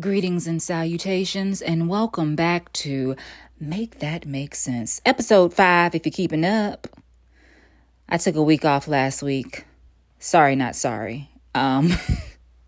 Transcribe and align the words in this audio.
Greetings 0.00 0.48
and 0.48 0.60
salutations, 0.60 1.62
and 1.62 1.88
welcome 1.88 2.34
back 2.34 2.72
to 2.72 3.14
Make 3.60 4.00
That 4.00 4.26
Make 4.26 4.56
Sense, 4.56 5.00
episode 5.06 5.54
five. 5.54 5.94
If 5.94 6.04
you're 6.04 6.12
keeping 6.12 6.44
up, 6.44 6.88
I 8.08 8.16
took 8.16 8.34
a 8.34 8.42
week 8.42 8.64
off 8.64 8.88
last 8.88 9.22
week. 9.22 9.64
Sorry, 10.18 10.56
not 10.56 10.74
sorry. 10.74 11.30
Um, 11.54 11.92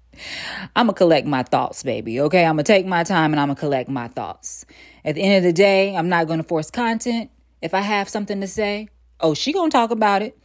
I'm 0.76 0.86
gonna 0.86 0.92
collect 0.92 1.26
my 1.26 1.42
thoughts, 1.42 1.82
baby. 1.82 2.20
Okay, 2.20 2.44
I'm 2.44 2.52
gonna 2.52 2.62
take 2.62 2.86
my 2.86 3.02
time 3.02 3.32
and 3.32 3.40
I'm 3.40 3.48
gonna 3.48 3.58
collect 3.58 3.88
my 3.90 4.06
thoughts. 4.06 4.64
At 5.04 5.16
the 5.16 5.22
end 5.22 5.38
of 5.38 5.42
the 5.42 5.52
day, 5.52 5.96
I'm 5.96 6.08
not 6.08 6.28
gonna 6.28 6.44
force 6.44 6.70
content. 6.70 7.32
If 7.60 7.74
I 7.74 7.80
have 7.80 8.08
something 8.08 8.40
to 8.40 8.46
say, 8.46 8.88
oh, 9.20 9.34
she 9.34 9.52
gonna 9.52 9.70
talk 9.70 9.90
about 9.90 10.22
it. 10.22 10.38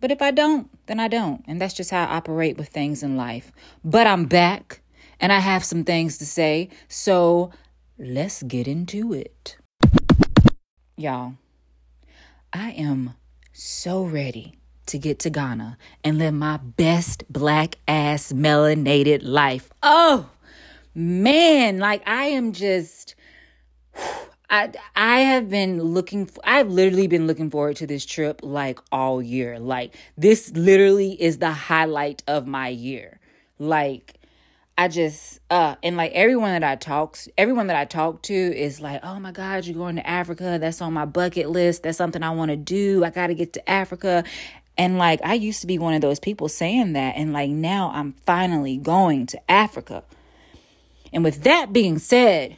But 0.00 0.10
if 0.10 0.20
I 0.20 0.30
don't, 0.30 0.68
then 0.86 1.00
I 1.00 1.08
don't, 1.08 1.42
and 1.46 1.60
that's 1.60 1.74
just 1.74 1.90
how 1.90 2.04
I 2.04 2.16
operate 2.16 2.58
with 2.58 2.68
things 2.68 3.02
in 3.02 3.16
life. 3.16 3.52
But 3.82 4.06
I'm 4.06 4.26
back 4.26 4.82
and 5.18 5.32
I 5.32 5.38
have 5.38 5.64
some 5.64 5.84
things 5.84 6.18
to 6.18 6.26
say. 6.26 6.68
So 6.88 7.50
let's 7.98 8.42
get 8.42 8.68
into 8.68 9.14
it. 9.14 9.56
Y'all, 10.96 11.34
I 12.52 12.72
am 12.72 13.14
so 13.52 14.04
ready 14.04 14.58
to 14.86 14.98
get 14.98 15.18
to 15.20 15.30
Ghana 15.30 15.78
and 16.04 16.18
live 16.18 16.34
my 16.34 16.58
best 16.58 17.24
black 17.30 17.76
ass 17.88 18.32
melanated 18.32 19.20
life. 19.22 19.70
Oh, 19.82 20.28
man, 20.94 21.78
like 21.78 22.02
I 22.06 22.26
am 22.26 22.52
just. 22.52 23.14
I 24.54 24.70
I 24.94 25.20
have 25.20 25.50
been 25.50 25.82
looking 25.82 26.30
I've 26.44 26.68
literally 26.68 27.08
been 27.08 27.26
looking 27.26 27.50
forward 27.50 27.74
to 27.76 27.88
this 27.88 28.06
trip 28.06 28.40
like 28.44 28.78
all 28.92 29.20
year. 29.20 29.58
Like 29.58 29.96
this 30.16 30.52
literally 30.52 31.20
is 31.20 31.38
the 31.38 31.50
highlight 31.50 32.22
of 32.28 32.46
my 32.46 32.68
year. 32.68 33.18
Like 33.58 34.14
I 34.78 34.86
just 34.86 35.40
uh 35.50 35.74
and 35.82 35.96
like 35.96 36.12
everyone 36.12 36.52
that 36.52 36.62
I 36.62 36.76
talk 36.76 37.18
everyone 37.36 37.66
that 37.66 37.76
I 37.76 37.84
talk 37.84 38.22
to 38.22 38.34
is 38.34 38.80
like, 38.80 39.00
"Oh 39.04 39.18
my 39.18 39.32
god, 39.32 39.64
you're 39.64 39.74
going 39.74 39.96
to 39.96 40.06
Africa. 40.08 40.58
That's 40.60 40.80
on 40.80 40.92
my 40.92 41.04
bucket 41.04 41.50
list. 41.50 41.82
That's 41.82 41.98
something 41.98 42.22
I 42.22 42.30
want 42.30 42.50
to 42.52 42.56
do. 42.56 43.02
I 43.04 43.10
got 43.10 43.26
to 43.28 43.34
get 43.34 43.54
to 43.54 43.68
Africa." 43.68 44.22
And 44.78 44.98
like 44.98 45.20
I 45.24 45.34
used 45.34 45.62
to 45.62 45.66
be 45.66 45.78
one 45.78 45.94
of 45.94 46.00
those 46.00 46.20
people 46.20 46.48
saying 46.48 46.92
that 46.92 47.16
and 47.16 47.32
like 47.32 47.50
now 47.50 47.90
I'm 47.92 48.12
finally 48.24 48.76
going 48.76 49.26
to 49.26 49.50
Africa. 49.50 50.04
And 51.12 51.24
with 51.24 51.42
that 51.42 51.72
being 51.72 51.98
said, 51.98 52.56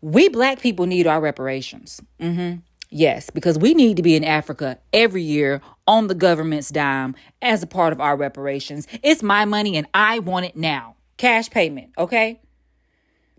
we 0.00 0.28
black 0.28 0.60
people 0.60 0.86
need 0.86 1.06
our 1.06 1.20
reparations. 1.20 2.00
Mhm. 2.20 2.62
Yes, 2.90 3.28
because 3.28 3.58
we 3.58 3.74
need 3.74 3.96
to 3.98 4.02
be 4.02 4.16
in 4.16 4.24
Africa 4.24 4.78
every 4.92 5.22
year 5.22 5.60
on 5.86 6.06
the 6.06 6.14
government's 6.14 6.70
dime 6.70 7.14
as 7.42 7.62
a 7.62 7.66
part 7.66 7.92
of 7.92 8.00
our 8.00 8.16
reparations. 8.16 8.86
It's 9.02 9.22
my 9.22 9.44
money 9.44 9.76
and 9.76 9.86
I 9.92 10.20
want 10.20 10.46
it 10.46 10.56
now 10.56 10.94
cash 11.18 11.50
payment, 11.50 11.90
okay? 11.98 12.40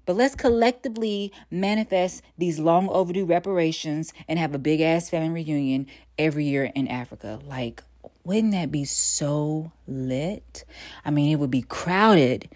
But 0.05 0.15
let's 0.15 0.35
collectively 0.35 1.31
manifest 1.49 2.23
these 2.37 2.59
long 2.59 2.89
overdue 2.89 3.25
reparations 3.25 4.13
and 4.27 4.37
have 4.37 4.53
a 4.53 4.59
big 4.59 4.81
ass 4.81 5.09
family 5.09 5.43
reunion 5.43 5.87
every 6.17 6.45
year 6.45 6.71
in 6.75 6.87
Africa. 6.87 7.39
Like, 7.47 7.83
wouldn't 8.23 8.53
that 8.53 8.71
be 8.71 8.85
so 8.85 9.71
lit? 9.87 10.65
I 11.05 11.11
mean, 11.11 11.31
it 11.31 11.35
would 11.35 11.52
be 11.52 11.61
crowded, 11.61 12.49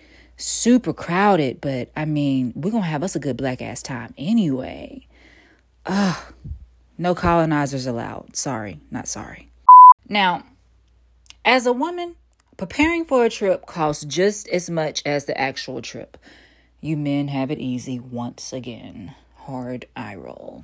super 0.43 0.93
crowded, 0.93 1.61
but 1.61 1.91
I 1.95 2.05
mean, 2.05 2.53
we're 2.55 2.71
gonna 2.71 2.83
have 2.85 3.03
us 3.03 3.15
a 3.15 3.19
good 3.19 3.37
black 3.37 3.61
ass 3.61 3.81
time 3.81 4.13
anyway. 4.17 5.07
Ugh, 5.85 6.33
no 6.97 7.15
colonizers 7.15 7.85
allowed. 7.85 8.35
Sorry, 8.35 8.79
not 8.91 9.07
sorry. 9.07 9.49
Now, 10.07 10.43
as 11.45 11.65
a 11.65 11.73
woman, 11.73 12.15
Preparing 12.55 13.03
for 13.03 13.25
a 13.25 13.29
trip 13.29 13.65
costs 13.65 14.05
just 14.05 14.47
as 14.49 14.69
much 14.69 15.01
as 15.05 15.25
the 15.25 15.39
actual 15.39 15.81
trip. 15.81 16.17
You 16.81 16.97
men 16.97 17.27
have 17.29 17.49
it 17.49 17.57
easy 17.57 17.99
once 17.99 18.53
again. 18.53 19.15
Hard 19.35 19.85
eye 19.95 20.15
roll. 20.15 20.63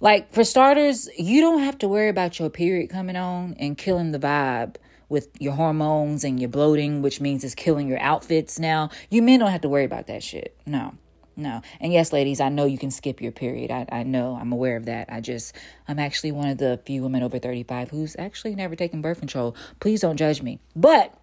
Like, 0.00 0.32
for 0.32 0.42
starters, 0.42 1.08
you 1.16 1.40
don't 1.40 1.60
have 1.60 1.78
to 1.78 1.88
worry 1.88 2.08
about 2.08 2.38
your 2.38 2.50
period 2.50 2.90
coming 2.90 3.16
on 3.16 3.54
and 3.60 3.78
killing 3.78 4.10
the 4.10 4.18
vibe 4.18 4.76
with 5.08 5.28
your 5.38 5.54
hormones 5.54 6.24
and 6.24 6.38
your 6.40 6.48
bloating, 6.48 7.02
which 7.02 7.20
means 7.20 7.44
it's 7.44 7.54
killing 7.54 7.88
your 7.88 8.00
outfits 8.00 8.58
now. 8.58 8.90
You 9.10 9.22
men 9.22 9.40
don't 9.40 9.50
have 9.50 9.62
to 9.62 9.68
worry 9.68 9.84
about 9.84 10.06
that 10.08 10.22
shit. 10.22 10.56
No. 10.66 10.94
No. 11.36 11.62
And 11.80 11.92
yes, 11.92 12.12
ladies, 12.12 12.40
I 12.40 12.48
know 12.48 12.64
you 12.64 12.78
can 12.78 12.90
skip 12.90 13.22
your 13.22 13.30
period. 13.30 13.70
I, 13.70 13.86
I 13.90 14.02
know. 14.02 14.36
I'm 14.38 14.52
aware 14.52 14.76
of 14.76 14.86
that. 14.86 15.06
I 15.08 15.20
just, 15.20 15.54
I'm 15.86 16.00
actually 16.00 16.32
one 16.32 16.48
of 16.48 16.58
the 16.58 16.80
few 16.84 17.02
women 17.02 17.22
over 17.22 17.38
35 17.38 17.90
who's 17.90 18.16
actually 18.18 18.56
never 18.56 18.74
taken 18.74 19.00
birth 19.00 19.20
control. 19.20 19.54
Please 19.78 20.00
don't 20.00 20.16
judge 20.16 20.42
me. 20.42 20.58
But 20.74 21.14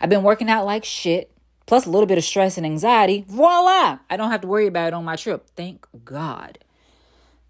I've 0.00 0.10
been 0.10 0.24
working 0.24 0.50
out 0.50 0.66
like 0.66 0.84
shit, 0.84 1.30
plus 1.64 1.86
a 1.86 1.90
little 1.90 2.08
bit 2.08 2.18
of 2.18 2.24
stress 2.24 2.56
and 2.56 2.66
anxiety. 2.66 3.24
Voila! 3.28 4.00
I 4.10 4.16
don't 4.16 4.32
have 4.32 4.40
to 4.40 4.48
worry 4.48 4.66
about 4.66 4.88
it 4.88 4.94
on 4.94 5.04
my 5.04 5.14
trip. 5.14 5.46
Thank 5.54 5.86
God. 6.04 6.58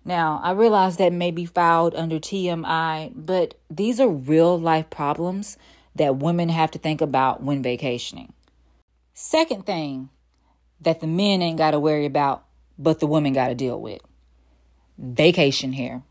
Now, 0.05 0.41
I 0.43 0.51
realize 0.51 0.97
that 0.97 1.13
may 1.13 1.31
be 1.31 1.45
filed 1.45 1.95
under 1.95 2.19
TMI, 2.19 3.13
but 3.15 3.55
these 3.71 4.01
are 4.01 4.09
real 4.09 4.59
life 4.59 4.91
problems 4.91 5.57
that 5.95 6.17
women 6.17 6.49
have 6.49 6.71
to 6.73 6.79
think 6.79 7.01
about 7.01 7.43
when 7.43 7.63
vacationing. 7.63 8.33
Second 9.15 9.67
thing, 9.67 10.09
that 10.81 11.01
the 11.01 11.07
men 11.07 11.43
ain't 11.43 11.59
got 11.59 11.73
to 11.73 11.81
worry 11.81 12.07
about, 12.07 12.45
but 12.79 12.99
the 12.99 13.07
women 13.07 13.33
got 13.33 13.49
to 13.49 13.55
deal 13.55 13.81
with. 13.81 14.01
Vacation 14.99 15.73
hair. 15.73 16.03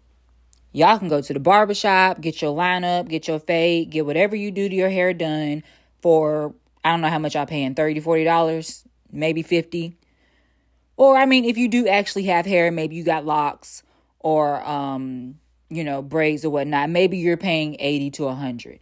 Y'all 0.71 0.97
can 0.97 1.09
go 1.09 1.21
to 1.21 1.33
the 1.33 1.39
barbershop, 1.39 2.21
get 2.21 2.41
your 2.41 2.55
lineup, 2.55 3.09
get 3.09 3.27
your 3.27 3.39
fade, 3.39 3.89
get 3.89 4.05
whatever 4.05 4.35
you 4.35 4.51
do 4.51 4.69
to 4.69 4.75
your 4.75 4.89
hair 4.89 5.13
done 5.13 5.63
for, 6.01 6.53
I 6.85 6.91
don't 6.91 7.01
know 7.01 7.09
how 7.09 7.19
much 7.19 7.35
y'all 7.35 7.45
paying, 7.45 7.75
$30, 7.75 8.01
$40, 8.01 8.85
maybe 9.11 9.41
50 9.41 9.97
Or, 11.01 11.17
I 11.17 11.25
mean, 11.25 11.45
if 11.45 11.57
you 11.57 11.67
do 11.67 11.87
actually 11.87 12.25
have 12.25 12.45
hair, 12.45 12.71
maybe 12.71 12.95
you 12.95 13.03
got 13.03 13.25
locks 13.25 13.81
or, 14.19 14.61
um, 14.61 15.39
you 15.67 15.83
know, 15.83 16.03
braids 16.03 16.45
or 16.45 16.51
whatnot, 16.51 16.91
maybe 16.91 17.17
you're 17.17 17.37
paying 17.37 17.75
80 17.79 18.11
to 18.11 18.23
100 18.25 18.79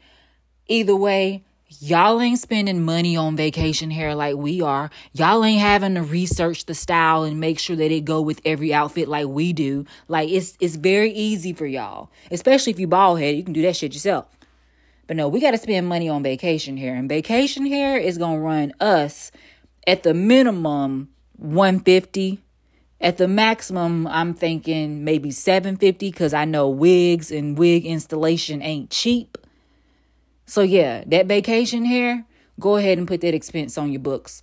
Either 0.68 0.96
way, 0.98 1.46
Y'all 1.80 2.20
ain't 2.20 2.40
spending 2.40 2.84
money 2.84 3.16
on 3.16 3.36
vacation 3.36 3.92
hair 3.92 4.16
like 4.16 4.36
we 4.36 4.60
are. 4.60 4.90
Y'all 5.14 5.46
ain't 5.46 5.62
having 5.62 5.94
to 5.94 6.02
research 6.02 6.66
the 6.66 6.74
style 6.74 7.24
and 7.24 7.40
make 7.40 7.60
sure 7.60 7.76
that 7.76 7.92
it 7.92 8.06
go 8.06 8.22
with 8.22 8.42
every 8.44 8.74
outfit 8.74 9.08
like 9.08 9.28
we 9.28 9.54
do. 9.54 9.86
Like 10.08 10.30
it's 10.30 10.58
it's 10.60 10.76
very 10.76 11.12
easy 11.12 11.54
for 11.54 11.68
y'all. 11.68 12.10
Especially 12.32 12.74
if 12.74 12.80
you 12.80 12.88
bald 12.88 13.20
head, 13.20 13.36
you 13.36 13.44
can 13.44 13.54
do 13.54 13.62
that 13.62 13.76
shit 13.76 13.94
yourself. 13.94 14.26
But 15.06 15.16
no, 15.16 15.28
we 15.28 15.40
got 15.40 15.52
to 15.52 15.60
spend 15.60 15.88
money 15.88 16.10
on 16.10 16.24
vacation 16.24 16.76
hair. 16.76 16.96
And 16.96 17.08
vacation 17.08 17.68
hair 17.68 18.00
is 18.00 18.18
going 18.18 18.38
to 18.38 18.42
run 18.42 18.74
us 18.80 19.32
at 19.86 20.02
the 20.02 20.16
minimum 20.16 21.10
150 21.40 22.42
at 23.02 23.18
the 23.18 23.28
maximum, 23.28 24.08
I'm 24.08 24.34
thinking 24.34 25.04
maybe 25.04 25.32
750 25.32 26.12
cuz 26.12 26.34
I 26.34 26.46
know 26.46 26.70
wigs 26.70 27.32
and 27.32 27.58
wig 27.58 27.86
installation 27.86 28.62
ain't 28.62 28.90
cheap. 28.90 29.38
So 30.46 30.62
yeah, 30.62 31.04
that 31.08 31.28
vacation 31.28 31.86
here, 31.86 32.26
go 32.60 32.76
ahead 32.76 32.98
and 32.98 33.08
put 33.08 33.22
that 33.22 33.34
expense 33.34 33.78
on 33.78 33.92
your 33.92 34.02
books. 34.02 34.42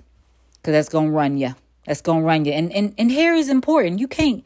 Cause 0.62 0.72
that's 0.72 0.88
gonna 0.88 1.10
run 1.10 1.36
you. 1.36 1.54
That's 1.86 2.00
gonna 2.00 2.22
run 2.22 2.44
you. 2.44 2.52
And 2.52 2.72
and, 2.72 2.94
and 2.96 3.12
hair 3.12 3.34
is 3.34 3.48
important. 3.48 4.00
You 4.00 4.08
can't 4.08 4.42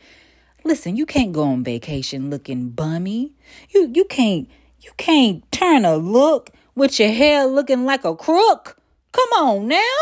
listen, 0.64 0.96
you 0.96 1.06
can't 1.06 1.32
go 1.32 1.44
on 1.44 1.62
vacation 1.62 2.30
looking 2.30 2.70
bummy. 2.70 3.32
You 3.70 3.90
you 3.94 4.04
can't 4.04 4.48
you 4.80 4.90
can't 4.96 5.50
turn 5.52 5.84
a 5.84 5.96
look 5.96 6.50
with 6.74 6.98
your 6.98 7.10
hair 7.10 7.46
looking 7.46 7.84
like 7.84 8.04
a 8.04 8.16
crook. 8.16 8.76
Come 9.12 9.28
on 9.32 9.68
now. 9.68 9.96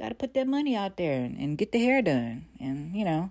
Gotta 0.00 0.14
put 0.14 0.32
that 0.32 0.46
money 0.46 0.74
out 0.74 0.96
there 0.96 1.12
and, 1.12 1.36
and 1.38 1.58
get 1.58 1.72
the 1.72 1.84
hair 1.84 2.00
done. 2.00 2.46
And 2.58 2.96
you 2.96 3.04
know, 3.04 3.30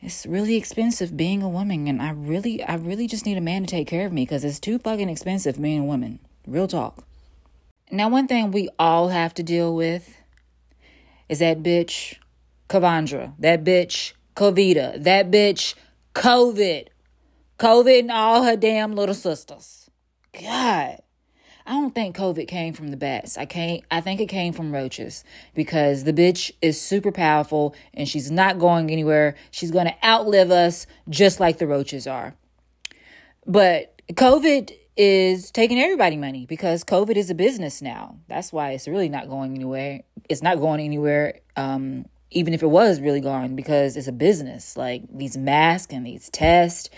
it's 0.00 0.24
really 0.24 0.56
expensive 0.56 1.14
being 1.14 1.42
a 1.42 1.48
woman 1.48 1.86
and 1.88 2.00
I 2.00 2.12
really 2.12 2.64
I 2.64 2.76
really 2.76 3.06
just 3.06 3.26
need 3.26 3.36
a 3.36 3.42
man 3.42 3.66
to 3.66 3.66
take 3.66 3.86
care 3.86 4.06
of 4.06 4.12
me 4.12 4.22
because 4.22 4.44
it's 4.44 4.58
too 4.58 4.78
fucking 4.78 5.10
expensive 5.10 5.60
being 5.60 5.80
a 5.80 5.84
woman. 5.84 6.20
Real 6.46 6.68
talk. 6.68 7.04
Now 7.90 8.08
one 8.08 8.26
thing 8.28 8.50
we 8.50 8.70
all 8.78 9.08
have 9.08 9.34
to 9.34 9.42
deal 9.42 9.74
with 9.74 10.16
is 11.28 11.40
that 11.40 11.62
bitch 11.62 12.16
Kavandra, 12.70 13.34
that 13.38 13.62
bitch 13.62 14.14
Kavita, 14.34 15.02
that 15.02 15.30
bitch 15.30 15.74
COVID. 16.14 16.88
COVID 17.58 17.98
and 17.98 18.10
all 18.10 18.44
her 18.44 18.56
damn 18.56 18.94
little 18.94 19.14
sisters. 19.14 19.90
God. 20.32 21.02
I 21.68 21.72
don't 21.72 21.94
think 21.94 22.16
COVID 22.16 22.48
came 22.48 22.72
from 22.72 22.88
the 22.88 22.96
bats. 22.96 23.36
I 23.36 23.44
can't 23.44 23.84
I 23.90 24.00
think 24.00 24.22
it 24.22 24.26
came 24.26 24.54
from 24.54 24.72
roaches 24.72 25.22
because 25.54 26.04
the 26.04 26.14
bitch 26.14 26.50
is 26.62 26.80
super 26.80 27.12
powerful 27.12 27.74
and 27.92 28.08
she's 28.08 28.30
not 28.30 28.58
going 28.58 28.90
anywhere. 28.90 29.36
She's 29.50 29.70
going 29.70 29.84
to 29.84 29.94
outlive 30.02 30.50
us 30.50 30.86
just 31.10 31.40
like 31.40 31.58
the 31.58 31.66
roaches 31.66 32.06
are. 32.06 32.34
But 33.46 34.00
COVID 34.12 34.72
is 34.96 35.50
taking 35.50 35.78
everybody 35.78 36.16
money 36.16 36.46
because 36.46 36.84
COVID 36.84 37.16
is 37.16 37.28
a 37.28 37.34
business 37.34 37.82
now. 37.82 38.16
That's 38.28 38.50
why 38.50 38.70
it's 38.70 38.88
really 38.88 39.10
not 39.10 39.28
going 39.28 39.54
anywhere. 39.54 40.04
It's 40.30 40.42
not 40.42 40.60
going 40.60 40.80
anywhere 40.80 41.40
um, 41.56 42.06
even 42.30 42.54
if 42.54 42.62
it 42.62 42.68
was 42.68 43.00
really 43.00 43.20
gone, 43.20 43.56
because 43.56 43.96
it's 43.96 44.08
a 44.08 44.12
business. 44.12 44.76
Like 44.76 45.02
these 45.12 45.36
masks 45.36 45.92
and 45.92 46.06
these 46.06 46.30
tests 46.30 46.88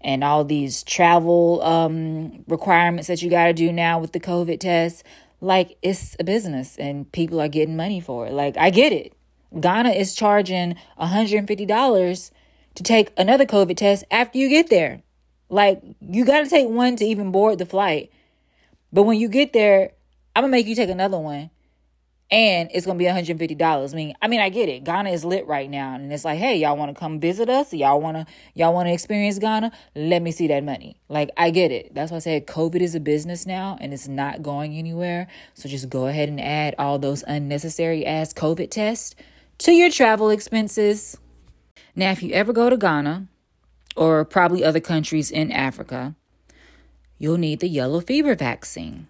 and 0.00 0.22
all 0.22 0.44
these 0.44 0.82
travel 0.82 1.62
um, 1.62 2.44
requirements 2.46 3.08
that 3.08 3.22
you 3.22 3.30
got 3.30 3.46
to 3.46 3.52
do 3.52 3.72
now 3.72 3.98
with 3.98 4.12
the 4.12 4.20
COVID 4.20 4.60
test. 4.60 5.04
Like 5.40 5.76
it's 5.82 6.16
a 6.18 6.24
business 6.24 6.76
and 6.76 7.10
people 7.12 7.40
are 7.40 7.48
getting 7.48 7.76
money 7.76 8.00
for 8.00 8.26
it. 8.26 8.32
Like 8.32 8.56
I 8.56 8.70
get 8.70 8.92
it. 8.92 9.12
Ghana 9.58 9.90
is 9.90 10.14
charging 10.14 10.76
$150 11.00 12.30
to 12.74 12.82
take 12.82 13.12
another 13.16 13.46
COVID 13.46 13.76
test 13.76 14.04
after 14.10 14.38
you 14.38 14.48
get 14.48 14.70
there. 14.70 15.02
Like 15.48 15.82
you 16.00 16.24
got 16.24 16.40
to 16.40 16.50
take 16.50 16.68
one 16.68 16.96
to 16.96 17.04
even 17.04 17.32
board 17.32 17.58
the 17.58 17.66
flight. 17.66 18.10
But 18.92 19.04
when 19.04 19.18
you 19.18 19.28
get 19.28 19.52
there, 19.52 19.92
I'm 20.34 20.42
going 20.42 20.52
to 20.52 20.56
make 20.56 20.66
you 20.66 20.74
take 20.74 20.90
another 20.90 21.18
one 21.18 21.50
and 22.30 22.68
it's 22.74 22.84
gonna 22.84 22.98
be 22.98 23.04
$150 23.04 23.92
i 23.92 23.96
mean 23.96 24.14
i 24.20 24.28
mean 24.28 24.40
i 24.40 24.48
get 24.48 24.68
it. 24.68 24.84
Ghana 24.84 25.10
is 25.10 25.24
lit 25.24 25.46
right 25.46 25.70
now. 25.70 25.94
And 25.94 26.12
it's 26.12 26.24
like 26.24 26.38
hey 26.38 26.56
y'all 26.58 26.76
want 26.76 26.94
to 26.94 26.98
come 26.98 27.20
visit 27.20 27.48
us? 27.48 27.72
Y'all 27.72 28.00
want 28.00 28.16
to 28.16 28.26
y'all 28.54 28.74
want 28.74 28.88
to 28.88 28.92
experience 28.92 29.38
ghana? 29.38 29.70
Let 29.94 30.22
me 30.22 30.32
see 30.32 30.48
that 30.48 30.64
money. 30.64 30.96
Like 31.08 31.30
i 31.36 31.50
get 31.50 31.70
it. 31.70 31.94
That's 31.94 32.10
why 32.10 32.16
i 32.16 32.20
said 32.20 32.46
covid 32.46 32.80
is 32.80 32.94
a 32.94 33.00
business 33.00 33.46
now 33.46 33.78
and 33.80 33.92
it's 33.92 34.08
not 34.08 34.42
going 34.42 34.74
anywhere. 34.74 35.28
So 35.54 35.68
just 35.68 35.88
go 35.88 36.06
ahead 36.06 36.28
and 36.28 36.40
add 36.40 36.74
all 36.78 36.98
those 36.98 37.22
unnecessary 37.26 38.04
ass 38.04 38.32
covid 38.32 38.70
tests 38.70 39.14
to 39.58 39.72
your 39.72 39.90
travel 39.90 40.30
expenses. 40.30 41.16
Now 41.94 42.10
if 42.10 42.22
you 42.22 42.32
ever 42.32 42.52
go 42.52 42.68
to 42.68 42.76
ghana 42.76 43.28
or 43.94 44.24
probably 44.24 44.64
other 44.64 44.80
countries 44.80 45.30
in 45.30 45.50
africa 45.50 46.14
you'll 47.18 47.38
need 47.38 47.60
the 47.60 47.68
yellow 47.68 48.00
fever 48.00 48.34
vaccine. 48.34 49.06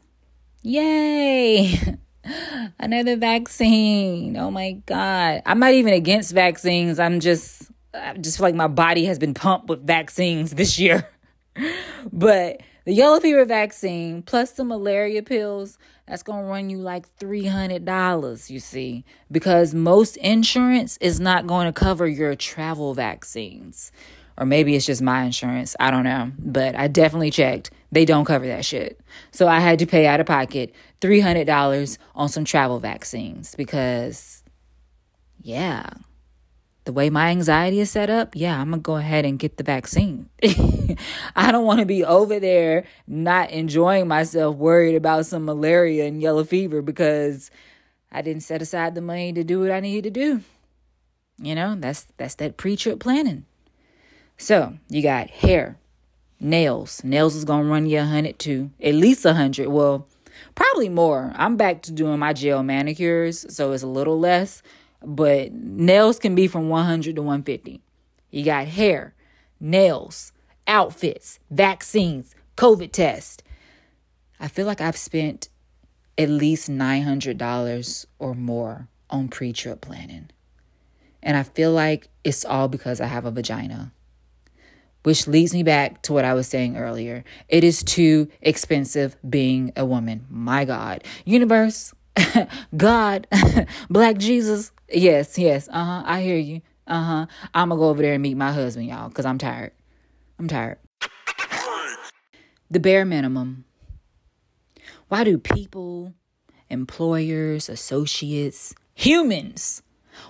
Yay 0.62 1.98
Another 2.78 3.17
vaccine. 3.17 4.37
Oh 4.37 4.50
my 4.50 4.73
God. 4.87 5.43
I'm 5.46 5.58
not 5.58 5.73
even 5.73 5.94
against 5.94 6.32
vaccines. 6.32 6.99
I'm 6.99 7.20
just, 7.20 7.70
I 7.94 8.14
just 8.14 8.38
feel 8.38 8.46
like 8.46 8.55
my 8.55 8.69
body 8.69 9.05
has 9.06 9.19
been 9.19 9.34
pumped 9.34 9.69
with 9.69 9.87
vaccines 9.87 10.52
this 10.52 10.78
year. 10.78 11.08
but 12.12 12.61
the 12.84 12.93
yellow 12.93 13.20
fever 13.20 13.44
vaccine 13.44 14.23
plus 14.23 14.52
the 14.52 14.64
malaria 14.64 15.23
pills, 15.23 15.78
that's 16.06 16.23
going 16.23 16.44
to 16.44 16.49
run 16.49 16.70
you 16.70 16.78
like 16.78 17.06
$300, 17.19 18.50
you 18.50 18.61
see, 18.61 19.05
because 19.31 19.75
most 19.75 20.17
insurance 20.19 20.96
is 20.99 21.19
not 21.19 21.46
going 21.49 21.67
to 21.67 21.72
cover 21.72 22.06
your 22.06 22.37
travel 22.37 22.94
vaccines. 22.94 23.90
Or 24.38 24.46
maybe 24.46 24.74
it's 24.74 24.86
just 24.86 25.02
my 25.02 25.22
insurance. 25.22 25.74
I 25.80 25.90
don't 25.90 26.04
know. 26.04 26.32
But 26.38 26.76
I 26.76 26.88
definitely 26.88 27.30
checked. 27.30 27.70
They 27.90 28.04
don't 28.04 28.24
cover 28.24 28.46
that 28.46 28.64
shit. 28.64 29.00
So 29.30 29.48
I 29.48 29.60
had 29.60 29.78
to 29.78 29.86
pay 29.86 30.06
out 30.06 30.20
of 30.20 30.26
pocket 30.26 30.74
$300 31.00 31.98
on 32.14 32.28
some 32.28 32.44
travel 32.44 32.78
vaccines 32.80 33.54
because, 33.54 34.42
yeah, 35.40 35.88
the 36.84 36.92
way 36.92 37.10
my 37.10 37.30
anxiety 37.30 37.80
is 37.80 37.90
set 37.90 38.10
up, 38.10 38.32
yeah, 38.34 38.60
I'm 38.60 38.70
gonna 38.70 38.82
go 38.82 38.96
ahead 38.96 39.24
and 39.24 39.38
get 39.38 39.56
the 39.56 39.64
vaccine. 39.64 40.28
I 41.36 41.50
don't 41.50 41.64
wanna 41.64 41.84
be 41.84 42.04
over 42.04 42.38
there 42.38 42.84
not 43.06 43.50
enjoying 43.50 44.06
myself, 44.06 44.56
worried 44.56 44.94
about 44.94 45.26
some 45.26 45.44
malaria 45.44 46.06
and 46.06 46.22
yellow 46.22 46.44
fever 46.44 46.82
because 46.82 47.50
I 48.12 48.22
didn't 48.22 48.42
set 48.42 48.62
aside 48.62 48.94
the 48.94 49.00
money 49.00 49.32
to 49.32 49.42
do 49.42 49.60
what 49.60 49.70
I 49.72 49.80
needed 49.80 50.14
to 50.14 50.20
do. 50.20 50.42
You 51.38 51.54
know, 51.54 51.74
that's 51.76 52.06
that's 52.16 52.36
that 52.36 52.56
pre-trip 52.56 53.00
planning. 53.00 53.46
So 54.38 54.78
you 54.88 55.02
got 55.02 55.30
hair, 55.30 55.78
nails. 56.40 57.02
Nails 57.04 57.34
is 57.34 57.44
gonna 57.44 57.68
run 57.68 57.86
you 57.86 58.00
a 58.00 58.04
hundred 58.04 58.38
too, 58.38 58.70
at 58.82 58.94
least 58.94 59.24
a 59.24 59.34
hundred. 59.34 59.68
Well, 59.68 60.06
Probably 60.54 60.88
more. 60.88 61.32
I'm 61.36 61.56
back 61.56 61.82
to 61.82 61.92
doing 61.92 62.18
my 62.18 62.32
gel 62.32 62.62
manicures, 62.62 63.46
so 63.54 63.72
it's 63.72 63.82
a 63.82 63.88
little 63.88 64.18
less, 64.18 64.62
but 65.04 65.52
nails 65.52 66.18
can 66.18 66.34
be 66.34 66.46
from 66.46 66.68
100 66.68 67.16
to 67.16 67.22
150. 67.22 67.80
You 68.30 68.44
got 68.44 68.66
hair, 68.66 69.14
nails, 69.60 70.32
outfits, 70.66 71.38
vaccines, 71.50 72.34
COVID 72.56 72.92
test. 72.92 73.42
I 74.40 74.48
feel 74.48 74.66
like 74.66 74.80
I've 74.80 74.96
spent 74.96 75.48
at 76.18 76.28
least 76.28 76.70
$900 76.70 78.06
or 78.18 78.34
more 78.34 78.88
on 79.10 79.28
pre 79.28 79.52
trip 79.52 79.80
planning. 79.80 80.30
And 81.22 81.36
I 81.36 81.42
feel 81.42 81.72
like 81.72 82.08
it's 82.24 82.44
all 82.44 82.68
because 82.68 83.00
I 83.00 83.06
have 83.06 83.24
a 83.24 83.30
vagina 83.30 83.92
which 85.06 85.29
leads 85.29 85.55
me 85.55 85.62
back 85.62 86.03
to 86.03 86.12
what 86.12 86.25
I 86.25 86.35
was 86.35 86.49
saying 86.49 86.76
earlier. 86.76 87.23
It 87.49 87.62
is 87.62 87.85
too 87.85 88.26
expensive 88.43 89.17
being 89.31 89.70
a 89.76 89.87
woman. 89.87 90.26
My 90.29 90.64
God. 90.64 91.05
Universe, 91.25 91.94
God, 92.76 93.29
Black 93.88 94.17
Jesus. 94.19 94.73
Yes, 94.93 95.38
yes. 95.38 95.69
Uh 95.69 95.85
huh. 95.85 96.03
I 96.05 96.23
hear 96.23 96.37
you. 96.37 96.61
Uh 96.88 97.05
huh. 97.05 97.26
I'm 97.55 97.69
going 97.69 97.79
to 97.79 97.82
go 97.82 97.88
over 97.88 98.03
there 98.03 98.14
and 98.14 98.23
meet 98.23 98.37
my 98.37 98.50
husband, 98.50 98.88
y'all, 98.88 99.08
because 99.08 99.26
I'm 99.26 99.38
tired. 99.38 99.70
I'm 100.41 100.49
tired. 100.49 100.79
The 102.69 102.81
bare 102.81 103.05
minimum. 103.05 103.64
Why 105.06 105.23
do 105.23 105.38
people, 105.38 106.14
employers, 106.69 107.69
associates, 107.69 108.75
humans, 108.93 109.82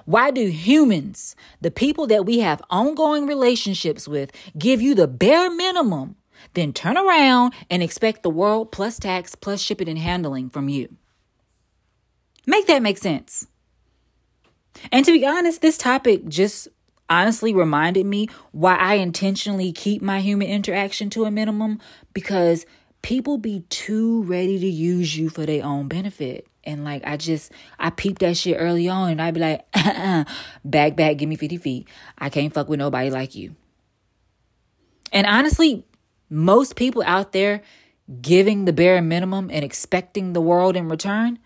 why 0.04 0.30
do 0.30 0.46
humans, 0.46 1.36
the 1.60 1.70
people 1.70 2.06
that 2.08 2.26
we 2.26 2.40
have 2.40 2.62
ongoing 2.70 3.26
relationships 3.26 4.06
with, 4.06 4.32
give 4.56 4.80
you 4.80 4.94
the 4.94 5.08
bare 5.08 5.50
minimum, 5.50 6.16
then 6.54 6.72
turn 6.72 6.96
around 6.96 7.54
and 7.70 7.82
expect 7.82 8.22
the 8.22 8.30
world 8.30 8.72
plus 8.72 8.98
tax 8.98 9.34
plus 9.34 9.60
shipping 9.60 9.88
and 9.88 9.98
handling 9.98 10.50
from 10.50 10.68
you? 10.68 10.96
Make 12.46 12.66
that 12.66 12.82
make 12.82 12.98
sense. 12.98 13.46
And 14.92 15.04
to 15.04 15.12
be 15.12 15.26
honest, 15.26 15.62
this 15.62 15.78
topic 15.78 16.28
just 16.28 16.68
honestly 17.08 17.52
reminded 17.52 18.06
me 18.06 18.28
why 18.52 18.76
I 18.76 18.94
intentionally 18.94 19.72
keep 19.72 20.02
my 20.02 20.20
human 20.20 20.48
interaction 20.48 21.10
to 21.10 21.24
a 21.24 21.30
minimum 21.30 21.80
because 22.12 22.66
people 23.02 23.38
be 23.38 23.60
too 23.68 24.22
ready 24.24 24.58
to 24.58 24.66
use 24.66 25.16
you 25.16 25.28
for 25.30 25.46
their 25.46 25.64
own 25.64 25.88
benefit. 25.88 26.46
And 26.66 26.84
like 26.84 27.02
I 27.06 27.16
just 27.16 27.52
I 27.78 27.90
peeped 27.90 28.20
that 28.20 28.36
shit 28.36 28.56
early 28.58 28.88
on 28.88 29.10
and 29.10 29.22
I'd 29.22 29.34
be 29.34 29.40
like, 29.40 29.64
uh-uh, 29.74 30.24
back 30.64 30.96
back, 30.96 31.16
give 31.16 31.28
me 31.28 31.36
50 31.36 31.56
feet. 31.58 31.88
I 32.18 32.28
can't 32.28 32.52
fuck 32.52 32.68
with 32.68 32.78
nobody 32.78 33.08
like 33.08 33.34
you. 33.34 33.54
And 35.12 35.26
honestly, 35.26 35.84
most 36.28 36.76
people 36.76 37.02
out 37.06 37.32
there 37.32 37.62
giving 38.20 38.64
the 38.64 38.72
bare 38.72 39.00
minimum 39.00 39.50
and 39.52 39.64
expecting 39.64 40.32
the 40.32 40.40
world 40.40 40.76
in 40.76 40.88
return, 40.88 41.38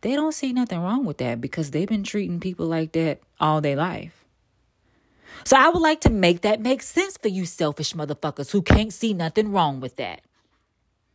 they 0.00 0.14
don't 0.14 0.32
see 0.32 0.52
nothing 0.52 0.80
wrong 0.80 1.04
with 1.04 1.18
that 1.18 1.40
because 1.40 1.70
they've 1.70 1.88
been 1.88 2.02
treating 2.04 2.40
people 2.40 2.66
like 2.66 2.92
that 2.92 3.20
all 3.40 3.60
their 3.60 3.76
life. 3.76 4.24
So 5.44 5.56
I 5.56 5.68
would 5.68 5.82
like 5.82 6.00
to 6.02 6.10
make 6.10 6.42
that 6.42 6.60
make 6.60 6.82
sense 6.82 7.16
for 7.18 7.28
you 7.28 7.44
selfish 7.44 7.92
motherfuckers 7.92 8.50
who 8.50 8.62
can't 8.62 8.92
see 8.92 9.12
nothing 9.12 9.52
wrong 9.52 9.80
with 9.80 9.96
that. 9.96 10.22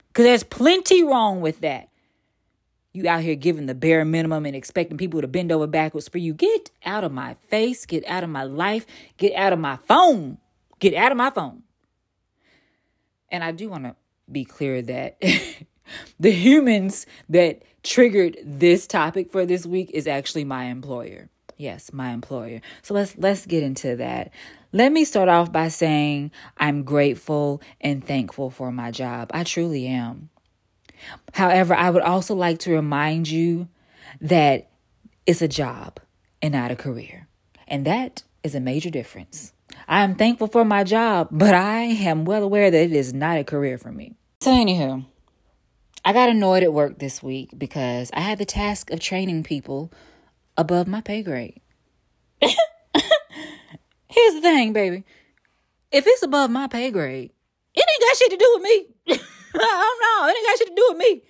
Because 0.07 0.25
there's 0.25 0.43
plenty 0.43 1.03
wrong 1.03 1.41
with 1.41 1.61
that. 1.61 1.89
You 2.91 3.07
out 3.07 3.21
here 3.21 3.35
giving 3.35 3.67
the 3.67 3.75
bare 3.75 4.03
minimum 4.03 4.45
and 4.45 4.55
expecting 4.55 4.97
people 4.97 5.21
to 5.21 5.27
bend 5.27 5.51
over 5.51 5.67
backwards 5.67 6.07
for 6.07 6.17
you. 6.17 6.33
Get 6.33 6.71
out 6.83 7.03
of 7.03 7.11
my 7.11 7.35
face. 7.49 7.85
Get 7.85 8.05
out 8.07 8.23
of 8.23 8.29
my 8.29 8.43
life. 8.43 8.85
Get 9.17 9.33
out 9.35 9.53
of 9.53 9.59
my 9.59 9.77
phone. 9.87 10.39
Get 10.79 10.95
out 10.95 11.11
of 11.11 11.17
my 11.17 11.29
phone. 11.29 11.63
And 13.31 13.43
I 13.43 13.51
do 13.51 13.69
want 13.69 13.83
to 13.83 13.95
be 14.31 14.43
clear 14.43 14.81
that 14.81 15.21
the 16.19 16.31
humans 16.31 17.05
that 17.29 17.61
triggered 17.83 18.37
this 18.43 18.87
topic 18.87 19.31
for 19.31 19.45
this 19.45 19.65
week 19.65 19.91
is 19.93 20.07
actually 20.07 20.43
my 20.43 20.65
employer. 20.65 21.29
Yes, 21.57 21.91
my 21.91 22.11
employer. 22.11 22.61
So 22.81 22.93
let's 22.93 23.17
let's 23.17 23.45
get 23.45 23.63
into 23.63 23.97
that. 23.97 24.31
Let 24.71 24.91
me 24.91 25.03
start 25.03 25.29
off 25.29 25.51
by 25.51 25.67
saying 25.67 26.31
I'm 26.57 26.83
grateful 26.83 27.61
and 27.81 28.05
thankful 28.05 28.49
for 28.49 28.71
my 28.71 28.91
job. 28.91 29.29
I 29.33 29.43
truly 29.43 29.85
am. 29.85 30.29
However, 31.33 31.73
I 31.73 31.89
would 31.89 32.01
also 32.01 32.35
like 32.35 32.59
to 32.59 32.71
remind 32.71 33.29
you 33.29 33.67
that 34.21 34.69
it's 35.25 35.41
a 35.41 35.47
job 35.47 35.99
and 36.41 36.53
not 36.53 36.71
a 36.71 36.75
career. 36.75 37.27
And 37.67 37.85
that 37.85 38.23
is 38.43 38.55
a 38.55 38.59
major 38.59 38.89
difference. 38.89 39.53
I 39.87 40.03
am 40.03 40.15
thankful 40.15 40.47
for 40.47 40.65
my 40.65 40.83
job, 40.83 41.29
but 41.31 41.53
I 41.53 41.81
am 41.81 42.25
well 42.25 42.43
aware 42.43 42.71
that 42.71 42.83
it 42.83 42.93
is 42.93 43.13
not 43.13 43.37
a 43.37 43.43
career 43.43 43.77
for 43.77 43.91
me. 43.91 44.15
So, 44.41 44.51
anywho, 44.51 45.05
I 46.03 46.13
got 46.13 46.29
annoyed 46.29 46.63
at 46.63 46.73
work 46.73 46.99
this 46.99 47.21
week 47.21 47.51
because 47.57 48.09
I 48.13 48.21
had 48.21 48.37
the 48.37 48.45
task 48.45 48.89
of 48.91 48.99
training 48.99 49.43
people 49.43 49.91
above 50.57 50.87
my 50.87 51.01
pay 51.01 51.21
grade. 51.21 51.61
Here's 52.41 52.55
the 54.33 54.41
thing, 54.41 54.73
baby. 54.73 55.03
If 55.91 56.05
it's 56.07 56.23
above 56.23 56.49
my 56.49 56.67
pay 56.67 56.91
grade, 56.91 57.31
it 57.73 57.85
ain't 57.87 58.01
got 58.01 58.17
shit 58.17 58.31
to 58.31 58.37
do 58.37 58.51
with 58.55 58.63
me. 58.63 59.19
I 59.55 59.59
don't 59.59 60.01
know. 60.01 60.29
It 60.29 60.37
ain't 60.37 60.47
got 60.47 60.57
shit 60.57 60.67
to 60.67 60.75
do 60.75 60.87
with 60.89 60.97
me. 60.97 61.23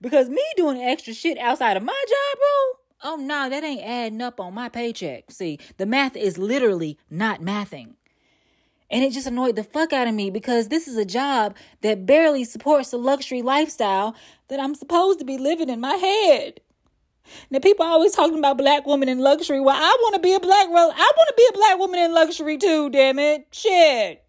Because 0.00 0.28
me 0.28 0.42
doing 0.56 0.78
extra 0.78 1.14
shit 1.14 1.38
outside 1.38 1.76
of 1.76 1.82
my 1.82 2.04
job, 2.08 2.38
bro, 2.38 3.12
oh 3.12 3.16
no, 3.16 3.48
that 3.48 3.62
ain't 3.62 3.84
adding 3.84 4.20
up 4.20 4.40
on 4.40 4.54
my 4.54 4.68
paycheck. 4.68 5.30
See, 5.30 5.58
the 5.76 5.86
math 5.86 6.16
is 6.16 6.38
literally 6.38 6.98
not 7.08 7.40
mathing. 7.40 7.94
And 8.90 9.02
it 9.02 9.12
just 9.12 9.26
annoyed 9.26 9.56
the 9.56 9.64
fuck 9.64 9.92
out 9.92 10.08
of 10.08 10.14
me 10.14 10.28
because 10.28 10.68
this 10.68 10.86
is 10.86 10.96
a 10.96 11.04
job 11.04 11.56
that 11.80 12.04
barely 12.04 12.44
supports 12.44 12.90
the 12.90 12.98
luxury 12.98 13.40
lifestyle 13.40 14.14
that 14.48 14.60
I'm 14.60 14.74
supposed 14.74 15.18
to 15.20 15.24
be 15.24 15.38
living 15.38 15.70
in 15.70 15.80
my 15.80 15.94
head. 15.94 16.60
Now 17.50 17.60
people 17.60 17.86
are 17.86 17.92
always 17.92 18.12
talking 18.12 18.38
about 18.38 18.58
black 18.58 18.86
women 18.86 19.08
in 19.08 19.18
luxury. 19.18 19.60
Well, 19.60 19.76
I 19.76 19.96
want 20.02 20.14
to 20.16 20.20
be 20.20 20.34
a 20.34 20.40
black 20.40 20.66
I 20.66 20.68
want 20.68 21.28
to 21.28 21.34
be 21.36 21.46
a 21.48 21.56
black 21.56 21.78
woman 21.78 22.00
in 22.00 22.12
luxury 22.12 22.58
too, 22.58 22.90
damn 22.90 23.18
it. 23.18 23.46
Shit. 23.52 24.21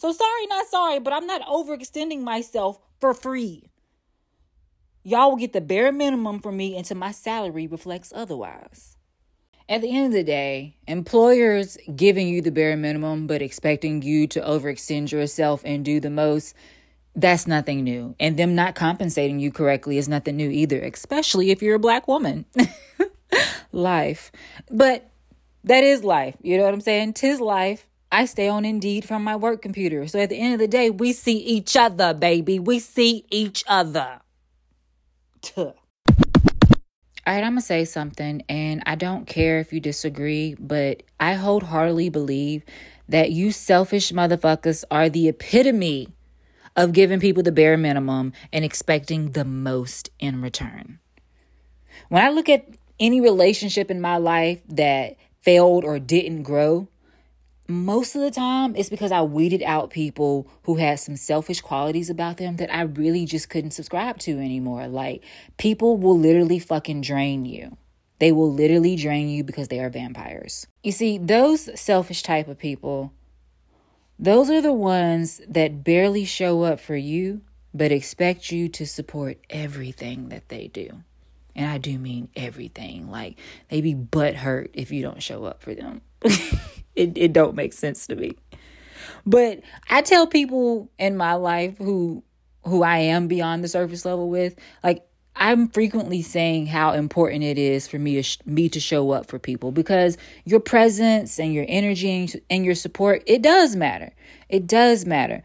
So 0.00 0.12
sorry, 0.12 0.46
not 0.46 0.66
sorry, 0.66 0.98
but 0.98 1.12
I'm 1.12 1.26
not 1.26 1.42
overextending 1.42 2.22
myself 2.22 2.80
for 3.00 3.12
free. 3.12 3.64
Y'all 5.02 5.28
will 5.28 5.36
get 5.36 5.52
the 5.52 5.60
bare 5.60 5.92
minimum 5.92 6.40
from 6.40 6.56
me 6.56 6.74
until 6.74 6.96
my 6.96 7.12
salary 7.12 7.66
reflects 7.66 8.10
otherwise. 8.16 8.96
At 9.68 9.82
the 9.82 9.94
end 9.94 10.06
of 10.06 10.12
the 10.12 10.24
day, 10.24 10.78
employers 10.88 11.76
giving 11.94 12.28
you 12.28 12.40
the 12.40 12.50
bare 12.50 12.78
minimum 12.78 13.26
but 13.26 13.42
expecting 13.42 14.00
you 14.00 14.26
to 14.28 14.40
overextend 14.40 15.12
yourself 15.12 15.60
and 15.66 15.84
do 15.84 16.00
the 16.00 16.08
most, 16.08 16.54
that's 17.14 17.46
nothing 17.46 17.84
new. 17.84 18.14
And 18.18 18.38
them 18.38 18.54
not 18.54 18.74
compensating 18.74 19.38
you 19.38 19.52
correctly 19.52 19.98
is 19.98 20.08
nothing 20.08 20.38
new 20.38 20.48
either, 20.48 20.80
especially 20.80 21.50
if 21.50 21.60
you're 21.60 21.76
a 21.76 21.78
black 21.78 22.08
woman. 22.08 22.46
life. 23.72 24.32
But 24.70 25.10
that 25.64 25.84
is 25.84 26.02
life. 26.04 26.36
You 26.40 26.56
know 26.56 26.64
what 26.64 26.72
I'm 26.72 26.80
saying? 26.80 27.12
Tis 27.12 27.38
life. 27.38 27.86
I 28.12 28.24
stay 28.24 28.48
on 28.48 28.64
Indeed 28.64 29.04
from 29.04 29.22
my 29.22 29.36
work 29.36 29.62
computer. 29.62 30.06
So 30.08 30.18
at 30.18 30.30
the 30.30 30.38
end 30.38 30.54
of 30.54 30.58
the 30.58 30.66
day, 30.66 30.90
we 30.90 31.12
see 31.12 31.38
each 31.38 31.76
other, 31.76 32.12
baby. 32.12 32.58
We 32.58 32.80
see 32.80 33.24
each 33.30 33.62
other. 33.68 34.20
Tuh. 35.42 35.74
All 37.26 37.34
right, 37.36 37.44
I'm 37.44 37.52
going 37.52 37.56
to 37.56 37.60
say 37.60 37.84
something, 37.84 38.42
and 38.48 38.82
I 38.86 38.96
don't 38.96 39.26
care 39.26 39.60
if 39.60 39.72
you 39.72 39.78
disagree, 39.78 40.56
but 40.58 41.04
I 41.20 41.34
wholeheartedly 41.34 42.08
believe 42.08 42.64
that 43.08 43.30
you 43.30 43.52
selfish 43.52 44.10
motherfuckers 44.10 44.84
are 44.90 45.08
the 45.08 45.28
epitome 45.28 46.08
of 46.74 46.92
giving 46.92 47.20
people 47.20 47.42
the 47.42 47.52
bare 47.52 47.76
minimum 47.76 48.32
and 48.52 48.64
expecting 48.64 49.32
the 49.32 49.44
most 49.44 50.10
in 50.18 50.42
return. 50.42 50.98
When 52.08 52.24
I 52.24 52.30
look 52.30 52.48
at 52.48 52.66
any 52.98 53.20
relationship 53.20 53.90
in 53.90 54.00
my 54.00 54.16
life 54.16 54.60
that 54.68 55.16
failed 55.42 55.84
or 55.84 55.98
didn't 55.98 56.42
grow, 56.42 56.88
most 57.70 58.14
of 58.14 58.22
the 58.22 58.30
time 58.30 58.74
it's 58.76 58.88
because 58.88 59.12
I 59.12 59.22
weeded 59.22 59.62
out 59.62 59.90
people 59.90 60.48
who 60.64 60.76
had 60.76 61.00
some 61.00 61.16
selfish 61.16 61.60
qualities 61.60 62.10
about 62.10 62.36
them 62.36 62.56
that 62.56 62.74
I 62.74 62.82
really 62.82 63.24
just 63.24 63.48
couldn't 63.48 63.72
subscribe 63.72 64.18
to 64.20 64.38
anymore. 64.38 64.86
Like, 64.88 65.24
people 65.56 65.96
will 65.96 66.18
literally 66.18 66.58
fucking 66.58 67.00
drain 67.02 67.44
you. 67.44 67.76
They 68.18 68.32
will 68.32 68.52
literally 68.52 68.96
drain 68.96 69.28
you 69.28 69.44
because 69.44 69.68
they 69.68 69.80
are 69.80 69.88
vampires. 69.88 70.66
You 70.82 70.92
see, 70.92 71.16
those 71.16 71.80
selfish 71.80 72.22
type 72.22 72.48
of 72.48 72.58
people, 72.58 73.12
those 74.18 74.50
are 74.50 74.60
the 74.60 74.74
ones 74.74 75.40
that 75.48 75.82
barely 75.82 76.26
show 76.26 76.62
up 76.62 76.80
for 76.80 76.96
you, 76.96 77.40
but 77.72 77.90
expect 77.90 78.52
you 78.52 78.68
to 78.68 78.86
support 78.86 79.38
everything 79.48 80.28
that 80.28 80.48
they 80.48 80.68
do. 80.68 81.02
And 81.60 81.68
I 81.70 81.76
do 81.76 81.98
mean 81.98 82.30
everything. 82.34 83.10
Like, 83.10 83.38
they 83.68 83.82
be 83.82 83.92
butt 83.92 84.34
hurt 84.34 84.70
if 84.72 84.90
you 84.90 85.02
don't 85.02 85.22
show 85.22 85.44
up 85.44 85.60
for 85.60 85.74
them. 85.74 86.00
it, 86.22 87.18
it 87.18 87.34
don't 87.34 87.54
make 87.54 87.74
sense 87.74 88.06
to 88.06 88.16
me. 88.16 88.32
But 89.26 89.60
I 89.90 90.00
tell 90.00 90.26
people 90.26 90.90
in 90.98 91.18
my 91.18 91.34
life 91.34 91.76
who 91.76 92.24
who 92.64 92.82
I 92.82 92.96
am 92.96 93.28
beyond 93.28 93.62
the 93.62 93.68
surface 93.68 94.06
level 94.06 94.30
with, 94.30 94.58
like 94.82 95.04
I'm 95.36 95.68
frequently 95.68 96.22
saying 96.22 96.68
how 96.68 96.92
important 96.92 97.44
it 97.44 97.58
is 97.58 97.86
for 97.86 97.98
me 97.98 98.22
to 98.22 98.38
me 98.46 98.70
to 98.70 98.80
show 98.80 99.10
up 99.10 99.26
for 99.26 99.38
people 99.38 99.70
because 99.70 100.16
your 100.46 100.60
presence 100.60 101.38
and 101.38 101.52
your 101.52 101.66
energy 101.68 102.40
and 102.48 102.64
your 102.64 102.74
support 102.74 103.22
it 103.26 103.42
does 103.42 103.76
matter. 103.76 104.14
It 104.48 104.66
does 104.66 105.04
matter. 105.04 105.42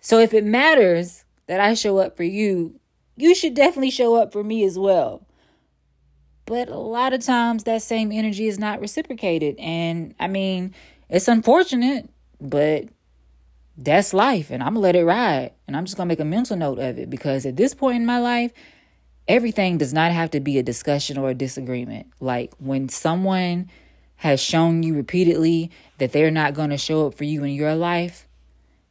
So 0.00 0.18
if 0.18 0.34
it 0.34 0.42
matters 0.42 1.24
that 1.46 1.60
I 1.60 1.74
show 1.74 1.98
up 1.98 2.16
for 2.16 2.24
you, 2.24 2.80
you 3.16 3.34
should 3.34 3.54
definitely 3.54 3.90
show 3.90 4.14
up 4.16 4.32
for 4.32 4.42
me 4.42 4.64
as 4.64 4.78
well. 4.78 5.26
But 6.46 6.68
a 6.68 6.76
lot 6.76 7.12
of 7.12 7.24
times 7.24 7.64
that 7.64 7.82
same 7.82 8.12
energy 8.12 8.46
is 8.46 8.58
not 8.58 8.80
reciprocated. 8.80 9.56
And 9.58 10.14
I 10.20 10.28
mean, 10.28 10.74
it's 11.08 11.28
unfortunate, 11.28 12.10
but 12.40 12.84
that's 13.76 14.12
life. 14.12 14.50
And 14.50 14.62
I'm 14.62 14.74
going 14.74 14.76
to 14.76 14.80
let 14.80 14.96
it 14.96 15.04
ride. 15.04 15.52
And 15.66 15.76
I'm 15.76 15.84
just 15.84 15.96
going 15.96 16.08
to 16.08 16.12
make 16.12 16.20
a 16.20 16.24
mental 16.24 16.56
note 16.56 16.78
of 16.78 16.98
it 16.98 17.08
because 17.08 17.46
at 17.46 17.56
this 17.56 17.74
point 17.74 17.96
in 17.96 18.06
my 18.06 18.18
life, 18.18 18.52
everything 19.26 19.78
does 19.78 19.94
not 19.94 20.12
have 20.12 20.30
to 20.32 20.40
be 20.40 20.58
a 20.58 20.62
discussion 20.62 21.16
or 21.16 21.30
a 21.30 21.34
disagreement. 21.34 22.08
Like 22.20 22.52
when 22.58 22.88
someone 22.88 23.70
has 24.16 24.40
shown 24.40 24.82
you 24.82 24.94
repeatedly 24.94 25.70
that 25.98 26.12
they're 26.12 26.30
not 26.30 26.54
going 26.54 26.70
to 26.70 26.78
show 26.78 27.06
up 27.06 27.14
for 27.14 27.24
you 27.24 27.42
in 27.42 27.52
your 27.52 27.74
life, 27.74 28.28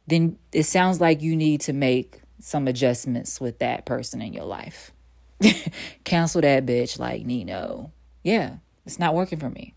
then 0.06 0.38
it 0.52 0.64
sounds 0.64 1.00
like 1.00 1.22
you 1.22 1.36
need 1.36 1.60
to 1.62 1.72
make 1.72 2.20
some 2.44 2.68
adjustments 2.68 3.40
with 3.40 3.58
that 3.58 3.86
person 3.86 4.20
in 4.20 4.34
your 4.34 4.44
life. 4.44 4.92
Cancel 6.04 6.42
that 6.42 6.66
bitch 6.66 6.98
like 6.98 7.24
Nino. 7.24 7.90
Yeah, 8.22 8.56
it's 8.84 8.98
not 8.98 9.14
working 9.14 9.38
for 9.38 9.48
me. 9.48 9.74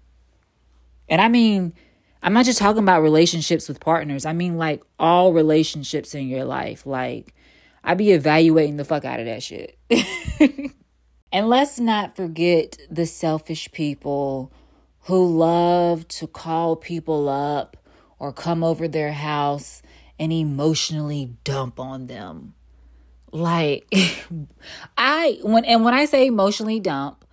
And 1.08 1.22
I 1.22 1.30
mean, 1.30 1.74
I'm 2.22 2.34
not 2.34 2.44
just 2.44 2.60
talking 2.60 2.84
about 2.84 3.04
relationships 3.04 3.70
with 3.70 3.80
partners. 3.80 4.26
I 4.26 4.34
mean 4.34 4.58
like 4.58 4.84
all 5.00 5.32
relationships 5.32 6.14
in 6.14 6.28
your 6.28 6.44
life. 6.44 6.86
Like 6.86 7.34
I'd 7.86 7.98
be 7.98 8.12
evaluating 8.12 8.76
the 8.76 8.86
fuck 8.86 9.06
out 9.06 9.22
of 9.22 9.28
that 9.28 9.44
shit. 9.44 9.78
and 11.32 11.48
let's 11.48 11.80
not 11.80 12.18
forget 12.18 12.78
the 12.92 13.06
selfish 13.06 13.72
people 13.72 14.52
who 15.04 15.38
love 15.38 16.06
to 16.10 16.28
call 16.28 16.76
people 16.76 17.30
up 17.30 17.78
or 18.20 18.34
come 18.34 18.62
over 18.62 18.90
their 18.90 19.14
house 19.14 19.82
and 20.20 20.34
emotionally 20.34 21.38
dump 21.46 21.80
on 21.80 22.08
them. 22.08 22.56
Like 23.32 23.88
I 24.98 25.40
when 25.44 25.66
and 25.66 25.84
when 25.84 25.94
I 25.94 26.06
say 26.06 26.28
emotionally 26.28 26.80
dump, 26.80 27.26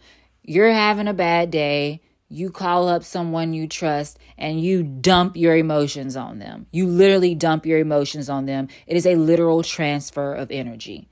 you're 0.43 0.73
having 0.73 1.09
a 1.09 1.15
bad 1.15 1.51
day, 1.51 2.03
you 2.29 2.51
call 2.51 2.89
up 2.89 3.05
someone 3.05 3.53
you 3.53 3.69
trust 3.69 4.19
and 4.37 4.61
you 4.61 4.83
dump 4.83 5.37
your 5.37 5.57
emotions 5.57 6.17
on 6.17 6.39
them. 6.39 6.67
You 6.73 6.87
literally 6.87 7.35
dump 7.35 7.65
your 7.65 7.79
emotions 7.79 8.29
on 8.29 8.47
them. 8.47 8.69
It 8.87 8.97
is 8.97 9.07
a 9.07 9.15
literal 9.15 9.63
transfer 9.63 10.35
of 10.35 10.51
energy. 10.51 11.09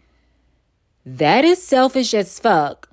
That 1.04 1.44
is 1.44 1.62
selfish 1.62 2.14
as 2.14 2.38
fuck 2.38 2.88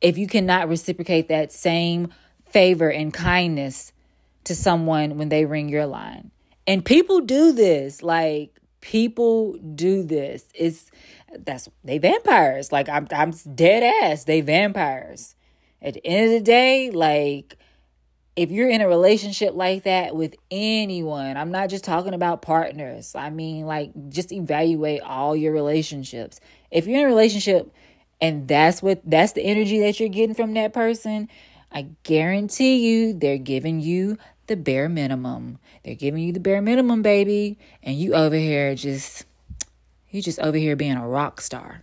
if 0.00 0.16
you 0.16 0.26
cannot 0.26 0.68
reciprocate 0.68 1.28
that 1.28 1.52
same 1.52 2.12
favor 2.46 2.90
and 2.90 3.12
kindness 3.12 3.92
to 4.44 4.54
someone 4.54 5.18
when 5.18 5.28
they 5.28 5.44
ring 5.44 5.68
your 5.68 5.86
line. 5.86 6.30
And 6.66 6.84
people 6.84 7.20
do 7.20 7.52
this. 7.52 8.02
Like 8.02 8.58
people 8.80 9.54
do 9.74 10.02
this. 10.02 10.46
It's 10.54 10.90
that's 11.36 11.68
they 11.84 11.98
vampires. 11.98 12.72
Like 12.72 12.88
I'm 12.88 13.06
I'm 13.10 13.32
dead 13.54 13.82
ass. 14.02 14.24
They 14.24 14.40
vampires. 14.40 15.34
At 15.80 15.94
the 15.94 16.06
end 16.06 16.26
of 16.26 16.32
the 16.32 16.44
day, 16.44 16.90
like 16.90 17.56
if 18.36 18.52
you're 18.52 18.70
in 18.70 18.80
a 18.80 18.88
relationship 18.88 19.54
like 19.54 19.82
that 19.82 20.14
with 20.14 20.36
anyone, 20.50 21.36
I'm 21.36 21.50
not 21.50 21.70
just 21.70 21.84
talking 21.84 22.14
about 22.14 22.40
partners. 22.40 23.14
I 23.14 23.30
mean, 23.30 23.66
like 23.66 23.90
just 24.10 24.32
evaluate 24.32 25.02
all 25.02 25.34
your 25.34 25.52
relationships. 25.52 26.38
If 26.70 26.86
you're 26.86 27.00
in 27.00 27.06
a 27.06 27.08
relationship 27.08 27.72
and 28.20 28.46
that's 28.46 28.82
what 28.82 29.00
that's 29.04 29.32
the 29.32 29.42
energy 29.42 29.80
that 29.80 29.98
you're 29.98 30.08
getting 30.08 30.34
from 30.34 30.54
that 30.54 30.72
person, 30.72 31.28
I 31.72 31.88
guarantee 32.04 32.76
you 32.76 33.12
they're 33.12 33.38
giving 33.38 33.80
you 33.80 34.18
the 34.46 34.56
bare 34.56 34.88
minimum. 34.88 35.58
They're 35.84 35.94
giving 35.94 36.22
you 36.22 36.32
the 36.32 36.40
bare 36.40 36.62
minimum, 36.62 37.02
baby, 37.02 37.58
and 37.82 37.96
you 37.96 38.14
over 38.14 38.36
here 38.36 38.74
just 38.74 39.26
you 40.10 40.22
just 40.22 40.38
over 40.40 40.56
here 40.56 40.76
being 40.76 40.96
a 40.96 41.06
rock 41.06 41.40
star. 41.40 41.82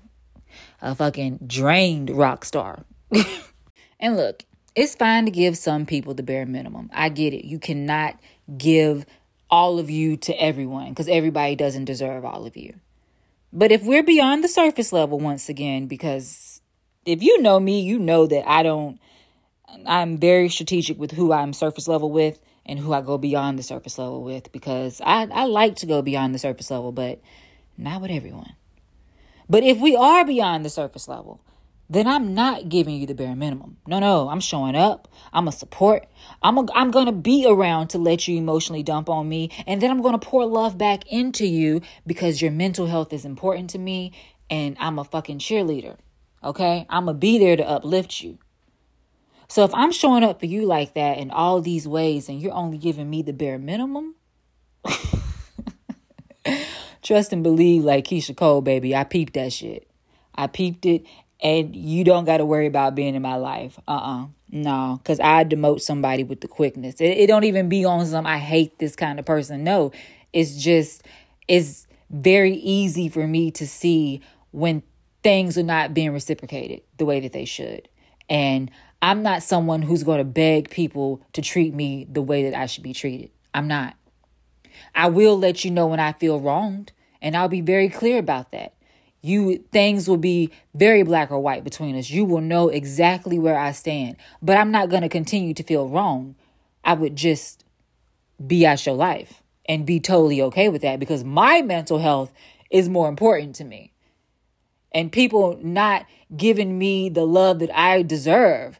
A 0.81 0.95
fucking 0.95 1.39
drained 1.45 2.09
rock 2.09 2.45
star. 2.45 2.85
and 3.99 4.15
look, 4.15 4.43
it's 4.75 4.95
fine 4.95 5.25
to 5.25 5.31
give 5.31 5.57
some 5.57 5.85
people 5.85 6.13
the 6.13 6.23
bare 6.23 6.45
minimum. 6.45 6.89
I 6.93 7.09
get 7.09 7.33
it. 7.33 7.45
You 7.45 7.59
cannot 7.59 8.19
give 8.57 9.05
all 9.49 9.79
of 9.79 9.89
you 9.89 10.17
to 10.17 10.33
everyone 10.41 10.89
because 10.89 11.07
everybody 11.07 11.55
doesn't 11.55 11.85
deserve 11.85 12.25
all 12.25 12.45
of 12.45 12.57
you. 12.57 12.75
But 13.53 13.71
if 13.71 13.83
we're 13.83 14.03
beyond 14.03 14.43
the 14.43 14.49
surface 14.49 14.91
level 14.91 15.19
once 15.19 15.47
again, 15.47 15.87
because 15.87 16.61
if 17.05 17.23
you 17.23 17.41
know 17.41 17.59
me, 17.59 17.81
you 17.81 17.99
know 17.99 18.27
that 18.27 18.49
I 18.49 18.63
don't, 18.63 18.99
I'm 19.85 20.17
very 20.17 20.49
strategic 20.49 20.99
with 20.99 21.11
who 21.11 21.31
I'm 21.31 21.53
surface 21.53 21.87
level 21.87 22.11
with 22.11 22.39
and 22.65 22.79
who 22.79 22.91
I 22.93 23.01
go 23.01 23.17
beyond 23.17 23.57
the 23.57 23.63
surface 23.63 23.97
level 23.97 24.23
with 24.23 24.51
because 24.51 24.99
I, 25.01 25.27
I 25.31 25.45
like 25.45 25.77
to 25.77 25.85
go 25.85 26.01
beyond 26.01 26.35
the 26.35 26.39
surface 26.39 26.69
level, 26.71 26.91
but 26.91 27.21
not 27.77 28.01
with 28.01 28.11
everyone. 28.11 28.55
But 29.49 29.63
if 29.63 29.79
we 29.79 29.95
are 29.95 30.25
beyond 30.25 30.65
the 30.65 30.69
surface 30.69 31.07
level, 31.07 31.41
then 31.89 32.07
I'm 32.07 32.33
not 32.33 32.67
giving 32.67 32.95
you 32.95 33.05
the 33.05 33.13
bare 33.13 33.35
minimum. 33.35 33.77
No, 33.85 33.99
no, 33.99 34.29
I'm 34.29 34.39
showing 34.39 34.75
up. 34.75 35.07
I'm 35.31 35.47
a 35.47 35.51
support. 35.51 36.07
I'm 36.41 36.57
a, 36.57 36.65
I'm 36.73 36.89
going 36.89 37.05
to 37.05 37.11
be 37.11 37.45
around 37.47 37.89
to 37.89 37.99
let 37.99 38.27
you 38.27 38.37
emotionally 38.37 38.81
dump 38.81 39.07
on 39.07 39.29
me 39.29 39.51
and 39.67 39.81
then 39.81 39.91
I'm 39.91 40.01
going 40.01 40.17
to 40.19 40.25
pour 40.25 40.45
love 40.45 40.77
back 40.77 41.05
into 41.11 41.45
you 41.45 41.81
because 42.07 42.41
your 42.41 42.51
mental 42.51 42.87
health 42.87 43.13
is 43.13 43.23
important 43.23 43.69
to 43.71 43.77
me 43.77 44.13
and 44.49 44.75
I'm 44.79 44.97
a 44.97 45.03
fucking 45.03 45.39
cheerleader. 45.39 45.97
Okay? 46.43 46.87
I'm 46.89 47.05
going 47.05 47.15
to 47.15 47.19
be 47.19 47.37
there 47.37 47.55
to 47.55 47.67
uplift 47.67 48.21
you. 48.21 48.39
So 49.47 49.63
if 49.63 49.73
I'm 49.75 49.91
showing 49.91 50.23
up 50.23 50.39
for 50.39 50.47
you 50.47 50.65
like 50.65 50.95
that 50.95 51.19
in 51.19 51.29
all 51.29 51.61
these 51.61 51.87
ways 51.87 52.29
and 52.29 52.41
you're 52.41 52.53
only 52.53 52.79
giving 52.79 53.09
me 53.09 53.21
the 53.21 53.33
bare 53.33 53.59
minimum, 53.59 54.15
trust 57.05 57.31
and 57.31 57.43
believe 57.43 57.83
like 57.83 58.05
Keyshia 58.05 58.35
Cole, 58.35 58.61
baby. 58.61 58.95
I 58.95 59.03
peeped 59.03 59.35
that 59.35 59.53
shit. 59.53 59.87
I 60.33 60.47
peeped 60.47 60.85
it 60.85 61.05
and 61.41 61.75
you 61.75 62.03
don't 62.03 62.25
got 62.25 62.37
to 62.37 62.45
worry 62.45 62.65
about 62.65 62.95
being 62.95 63.15
in 63.15 63.21
my 63.21 63.35
life. 63.35 63.79
Uh 63.87 63.91
uh-uh. 63.91 64.23
uh 64.23 64.27
No, 64.51 64.99
because 65.01 65.19
I 65.19 65.43
demote 65.43 65.81
somebody 65.81 66.23
with 66.23 66.41
the 66.41 66.47
quickness. 66.47 66.95
It, 66.99 67.17
it 67.17 67.27
don't 67.27 67.43
even 67.43 67.69
be 67.69 67.85
on 67.85 68.05
some, 68.05 68.25
I 68.25 68.39
hate 68.39 68.79
this 68.79 68.95
kind 68.95 69.19
of 69.19 69.25
person. 69.25 69.63
No, 69.63 69.91
it's 70.33 70.55
just, 70.55 71.03
it's 71.47 71.87
very 72.09 72.55
easy 72.55 73.07
for 73.09 73.27
me 73.27 73.51
to 73.51 73.67
see 73.67 74.21
when 74.51 74.83
things 75.23 75.57
are 75.57 75.63
not 75.63 75.93
being 75.93 76.11
reciprocated 76.13 76.81
the 76.97 77.05
way 77.05 77.19
that 77.19 77.33
they 77.33 77.45
should. 77.45 77.87
And 78.29 78.71
I'm 79.01 79.21
not 79.21 79.43
someone 79.43 79.81
who's 79.81 80.03
going 80.03 80.17
to 80.17 80.23
beg 80.23 80.69
people 80.69 81.21
to 81.33 81.41
treat 81.41 81.73
me 81.73 82.07
the 82.09 82.21
way 82.21 82.49
that 82.49 82.59
I 82.59 82.65
should 82.65 82.83
be 82.83 82.93
treated. 82.93 83.29
I'm 83.53 83.67
not. 83.67 83.95
I 84.93 85.09
will 85.09 85.37
let 85.37 85.65
you 85.65 85.71
know 85.71 85.87
when 85.87 85.99
I 85.99 86.13
feel 86.13 86.39
wronged, 86.39 86.91
and 87.21 87.35
I'll 87.35 87.49
be 87.49 87.61
very 87.61 87.89
clear 87.89 88.17
about 88.17 88.51
that. 88.51 88.73
You 89.21 89.63
things 89.71 90.07
will 90.07 90.17
be 90.17 90.51
very 90.75 91.01
black 91.03 91.31
or 91.31 91.39
white 91.39 91.63
between 91.63 91.97
us. 91.97 92.09
You 92.09 92.25
will 92.25 92.41
know 92.41 92.69
exactly 92.69 93.39
where 93.39 93.57
I 93.57 93.71
stand. 93.71 94.17
But 94.41 94.57
I'm 94.57 94.69
not 94.69 94.89
going 94.89 95.01
to 95.01 95.09
continue 95.09 95.55
to 95.55 95.63
feel 95.63 95.89
wrong. 95.89 96.35
I 96.83 96.93
would 96.93 97.15
just 97.15 97.65
be 98.45 98.65
at 98.65 98.85
your 98.85 98.93
life 98.93 99.41
and 99.67 99.85
be 99.85 99.99
totally 99.99 100.41
okay 100.43 100.69
with 100.69 100.83
that 100.83 100.99
because 100.99 101.23
my 101.23 101.63
mental 101.63 101.97
health 101.97 102.31
is 102.69 102.87
more 102.87 103.09
important 103.09 103.55
to 103.55 103.63
me. 103.63 103.91
And 104.93 105.11
people 105.11 105.59
not 105.61 106.05
giving 106.35 106.77
me 106.77 107.09
the 107.09 107.25
love 107.25 107.59
that 107.59 107.75
I 107.75 108.03
deserve 108.03 108.79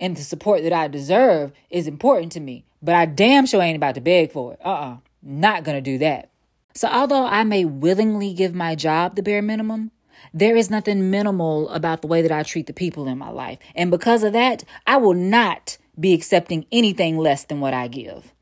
and 0.00 0.16
the 0.16 0.22
support 0.22 0.62
that 0.62 0.72
I 0.72 0.88
deserve 0.88 1.52
is 1.70 1.86
important 1.86 2.32
to 2.32 2.40
me. 2.40 2.64
But 2.82 2.94
I 2.94 3.06
damn 3.06 3.46
sure 3.46 3.62
ain't 3.62 3.76
about 3.76 3.94
to 3.96 4.00
beg 4.00 4.32
for 4.32 4.54
it. 4.54 4.60
Uh 4.64 4.68
uh-uh. 4.68 4.92
uh. 4.92 4.96
Not 5.22 5.64
gonna 5.64 5.80
do 5.80 5.98
that. 5.98 6.30
So, 6.74 6.88
although 6.88 7.26
I 7.26 7.44
may 7.44 7.64
willingly 7.64 8.34
give 8.34 8.54
my 8.54 8.74
job 8.74 9.16
the 9.16 9.22
bare 9.22 9.42
minimum, 9.42 9.90
there 10.32 10.56
is 10.56 10.70
nothing 10.70 11.10
minimal 11.10 11.68
about 11.70 12.02
the 12.02 12.08
way 12.08 12.22
that 12.22 12.32
I 12.32 12.42
treat 12.42 12.66
the 12.66 12.72
people 12.72 13.08
in 13.08 13.18
my 13.18 13.30
life. 13.30 13.58
And 13.74 13.90
because 13.90 14.22
of 14.22 14.32
that, 14.32 14.64
I 14.86 14.96
will 14.98 15.14
not 15.14 15.78
be 15.98 16.12
accepting 16.12 16.66
anything 16.70 17.18
less 17.18 17.44
than 17.44 17.60
what 17.60 17.74
I 17.74 17.88
give. 17.88 18.32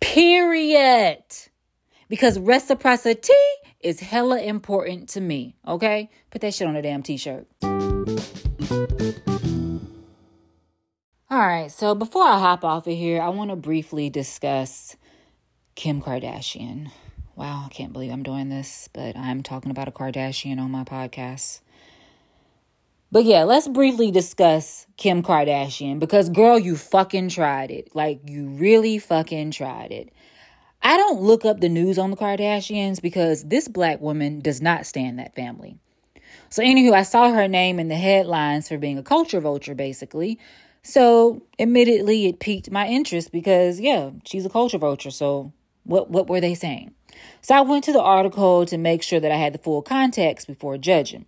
Period. 0.00 1.22
Because 2.08 2.38
reciprocity 2.38 3.32
is 3.80 4.00
hella 4.00 4.40
important 4.40 5.08
to 5.10 5.20
me. 5.20 5.56
Okay? 5.66 6.10
Put 6.30 6.40
that 6.40 6.54
shit 6.54 6.66
on 6.66 6.76
a 6.76 6.82
damn 6.82 7.02
t 7.02 7.16
shirt. 7.16 7.46
All 11.30 11.38
right, 11.38 11.70
so 11.72 11.94
before 11.94 12.24
I 12.24 12.38
hop 12.38 12.62
off 12.62 12.86
of 12.86 12.92
here, 12.92 13.22
I 13.22 13.30
want 13.30 13.48
to 13.48 13.56
briefly 13.56 14.10
discuss 14.10 14.96
Kim 15.74 16.00
Kardashian. 16.00 16.90
Wow, 17.34 17.64
I 17.66 17.68
can't 17.70 17.92
believe 17.92 18.12
I'm 18.12 18.22
doing 18.22 18.48
this, 18.48 18.88
but 18.92 19.16
I'm 19.16 19.42
talking 19.42 19.70
about 19.70 19.88
a 19.88 19.92
Kardashian 19.92 20.60
on 20.60 20.70
my 20.70 20.84
podcast. 20.84 21.60
But 23.10 23.24
yeah, 23.24 23.44
let's 23.44 23.68
briefly 23.68 24.10
discuss 24.10 24.86
Kim 24.96 25.22
Kardashian 25.22 25.98
because, 25.98 26.30
girl, 26.30 26.58
you 26.58 26.76
fucking 26.76 27.28
tried 27.28 27.70
it. 27.70 27.94
Like, 27.94 28.20
you 28.26 28.48
really 28.48 28.98
fucking 28.98 29.50
tried 29.50 29.92
it. 29.92 30.10
I 30.82 30.96
don't 30.96 31.20
look 31.20 31.44
up 31.44 31.60
the 31.60 31.68
news 31.68 31.98
on 31.98 32.10
the 32.10 32.16
Kardashians 32.16 33.00
because 33.00 33.44
this 33.44 33.68
black 33.68 34.00
woman 34.00 34.40
does 34.40 34.60
not 34.60 34.86
stand 34.86 35.18
that 35.18 35.34
family. 35.34 35.76
So, 36.48 36.62
anywho, 36.62 36.92
I 36.92 37.02
saw 37.02 37.30
her 37.30 37.48
name 37.48 37.78
in 37.78 37.88
the 37.88 37.96
headlines 37.96 38.68
for 38.68 38.78
being 38.78 38.98
a 38.98 39.02
culture 39.02 39.40
vulture, 39.40 39.74
basically. 39.74 40.38
So, 40.82 41.42
admittedly, 41.58 42.26
it 42.26 42.40
piqued 42.40 42.70
my 42.70 42.88
interest 42.88 43.30
because, 43.30 43.78
yeah, 43.78 44.10
she's 44.24 44.44
a 44.44 44.50
culture 44.50 44.78
vulture. 44.78 45.10
So, 45.10 45.52
what, 45.84 46.10
what 46.10 46.28
were 46.28 46.40
they 46.40 46.54
saying? 46.54 46.94
So, 47.40 47.54
I 47.54 47.60
went 47.60 47.84
to 47.84 47.92
the 47.92 48.00
article 48.00 48.64
to 48.66 48.78
make 48.78 49.02
sure 49.02 49.20
that 49.20 49.32
I 49.32 49.36
had 49.36 49.52
the 49.52 49.58
full 49.58 49.82
context 49.82 50.46
before 50.46 50.78
judging. 50.78 51.26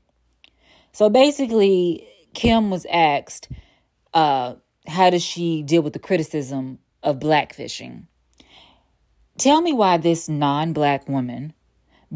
So, 0.92 1.10
basically, 1.10 2.08
Kim 2.34 2.70
was 2.70 2.86
asked, 2.90 3.48
uh, 4.12 4.54
how 4.86 5.10
does 5.10 5.22
she 5.22 5.62
deal 5.62 5.82
with 5.82 5.92
the 5.92 5.98
criticism 5.98 6.78
of 7.02 7.18
blackfishing? 7.18 8.04
Tell 9.38 9.60
me 9.60 9.72
why 9.72 9.96
this 9.96 10.28
non 10.28 10.72
black 10.72 11.08
woman 11.08 11.52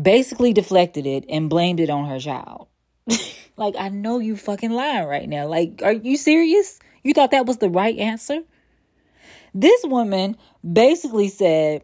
basically 0.00 0.52
deflected 0.52 1.06
it 1.06 1.24
and 1.28 1.50
blamed 1.50 1.80
it 1.80 1.90
on 1.90 2.08
her 2.08 2.18
child. 2.18 2.68
like, 3.56 3.74
I 3.78 3.88
know 3.88 4.18
you 4.18 4.36
fucking 4.36 4.70
lying 4.70 5.06
right 5.06 5.28
now. 5.28 5.46
Like, 5.46 5.80
are 5.82 5.92
you 5.92 6.16
serious? 6.16 6.78
You 7.02 7.14
thought 7.14 7.32
that 7.32 7.46
was 7.46 7.58
the 7.58 7.70
right 7.70 7.98
answer? 7.98 8.42
This 9.54 9.82
woman 9.84 10.36
basically 10.70 11.28
said 11.28 11.82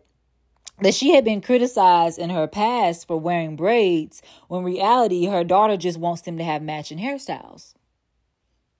that 0.80 0.94
she 0.94 1.14
had 1.14 1.24
been 1.24 1.40
criticized 1.40 2.18
in 2.18 2.30
her 2.30 2.46
past 2.46 3.06
for 3.06 3.18
wearing 3.18 3.56
braids 3.56 4.22
when 4.48 4.64
reality 4.64 5.26
her 5.26 5.44
daughter 5.44 5.76
just 5.76 5.98
wants 5.98 6.22
them 6.22 6.36
to 6.38 6.44
have 6.44 6.62
matching 6.62 6.98
hairstyles. 6.98 7.74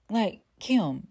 Like, 0.09 0.41
Kim, 0.59 1.07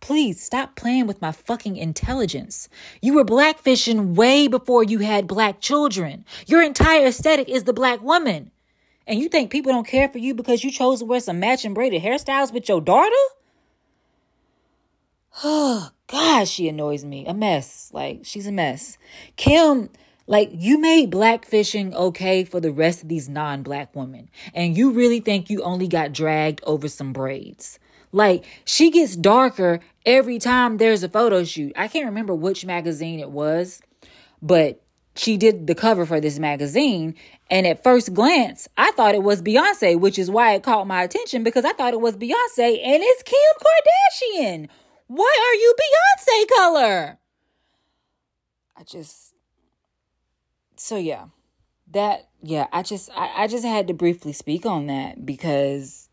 please 0.00 0.42
stop 0.42 0.76
playing 0.76 1.06
with 1.06 1.20
my 1.20 1.32
fucking 1.32 1.76
intelligence. 1.76 2.68
You 3.00 3.14
were 3.14 3.24
blackfishing 3.24 4.14
way 4.14 4.48
before 4.48 4.84
you 4.84 5.00
had 5.00 5.26
black 5.26 5.60
children. 5.60 6.24
Your 6.46 6.62
entire 6.62 7.06
aesthetic 7.06 7.48
is 7.48 7.64
the 7.64 7.72
black 7.72 8.00
woman. 8.00 8.50
And 9.06 9.18
you 9.18 9.28
think 9.28 9.50
people 9.50 9.72
don't 9.72 9.86
care 9.86 10.08
for 10.08 10.18
you 10.18 10.34
because 10.34 10.62
you 10.62 10.70
chose 10.70 11.00
to 11.00 11.04
wear 11.04 11.20
some 11.20 11.40
matching 11.40 11.74
braided 11.74 12.02
hairstyles 12.02 12.52
with 12.52 12.68
your 12.68 12.80
daughter? 12.80 13.14
Oh, 15.42 15.90
God, 16.06 16.46
she 16.46 16.68
annoys 16.68 17.04
me. 17.04 17.26
A 17.26 17.34
mess. 17.34 17.90
Like, 17.92 18.20
she's 18.22 18.46
a 18.46 18.52
mess. 18.52 18.98
Kim, 19.36 19.88
like, 20.26 20.50
you 20.52 20.78
made 20.78 21.10
black 21.10 21.44
fishing 21.44 21.94
okay 21.94 22.44
for 22.44 22.60
the 22.60 22.72
rest 22.72 23.02
of 23.02 23.08
these 23.08 23.28
non 23.28 23.62
black 23.62 23.94
women. 23.94 24.28
And 24.54 24.76
you 24.76 24.92
really 24.92 25.20
think 25.20 25.50
you 25.50 25.62
only 25.62 25.88
got 25.88 26.12
dragged 26.12 26.60
over 26.64 26.88
some 26.88 27.12
braids. 27.12 27.78
Like, 28.12 28.44
she 28.64 28.90
gets 28.90 29.16
darker 29.16 29.80
every 30.04 30.38
time 30.38 30.76
there's 30.76 31.02
a 31.02 31.08
photo 31.08 31.44
shoot. 31.44 31.72
I 31.76 31.88
can't 31.88 32.06
remember 32.06 32.34
which 32.34 32.64
magazine 32.64 33.20
it 33.20 33.30
was, 33.30 33.80
but 34.40 34.82
she 35.16 35.36
did 35.36 35.66
the 35.66 35.74
cover 35.74 36.06
for 36.06 36.20
this 36.20 36.38
magazine. 36.38 37.14
And 37.50 37.66
at 37.66 37.82
first 37.82 38.14
glance, 38.14 38.68
I 38.76 38.92
thought 38.92 39.14
it 39.14 39.22
was 39.22 39.42
Beyonce, 39.42 39.98
which 39.98 40.18
is 40.18 40.30
why 40.30 40.54
it 40.54 40.62
caught 40.62 40.86
my 40.86 41.02
attention 41.02 41.42
because 41.42 41.64
I 41.64 41.72
thought 41.72 41.94
it 41.94 42.00
was 42.00 42.16
Beyonce 42.16 42.80
and 42.84 43.02
it's 43.02 43.22
Kim 43.22 43.38
Kardashian. 43.60 44.68
Why 45.08 45.50
are 45.50 45.54
you 45.54 45.74
Beyonce 45.78 46.48
color? 46.56 47.18
I 48.76 48.84
just 48.84 49.34
so 50.82 50.96
yeah. 50.96 51.26
That 51.92 52.28
yeah, 52.42 52.66
I 52.72 52.82
just 52.82 53.08
I, 53.14 53.44
I 53.44 53.46
just 53.46 53.64
had 53.64 53.86
to 53.86 53.94
briefly 53.94 54.32
speak 54.32 54.66
on 54.66 54.88
that 54.88 55.24
because 55.24 56.08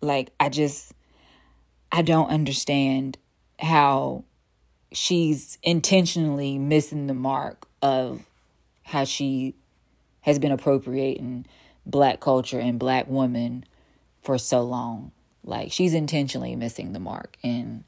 like 0.00 0.30
I 0.40 0.48
just 0.48 0.92
I 1.92 2.00
don't 2.00 2.30
understand 2.30 3.18
how 3.58 4.24
she's 4.92 5.58
intentionally 5.62 6.56
missing 6.56 7.06
the 7.06 7.14
mark 7.14 7.66
of 7.82 8.22
how 8.82 9.04
she 9.04 9.56
has 10.22 10.38
been 10.38 10.52
appropriating 10.52 11.44
black 11.84 12.20
culture 12.20 12.58
and 12.58 12.78
black 12.78 13.06
women 13.06 13.66
for 14.22 14.38
so 14.38 14.62
long. 14.62 15.12
Like 15.42 15.70
she's 15.70 15.92
intentionally 15.92 16.56
missing 16.56 16.94
the 16.94 16.98
mark 16.98 17.36
and 17.42 17.84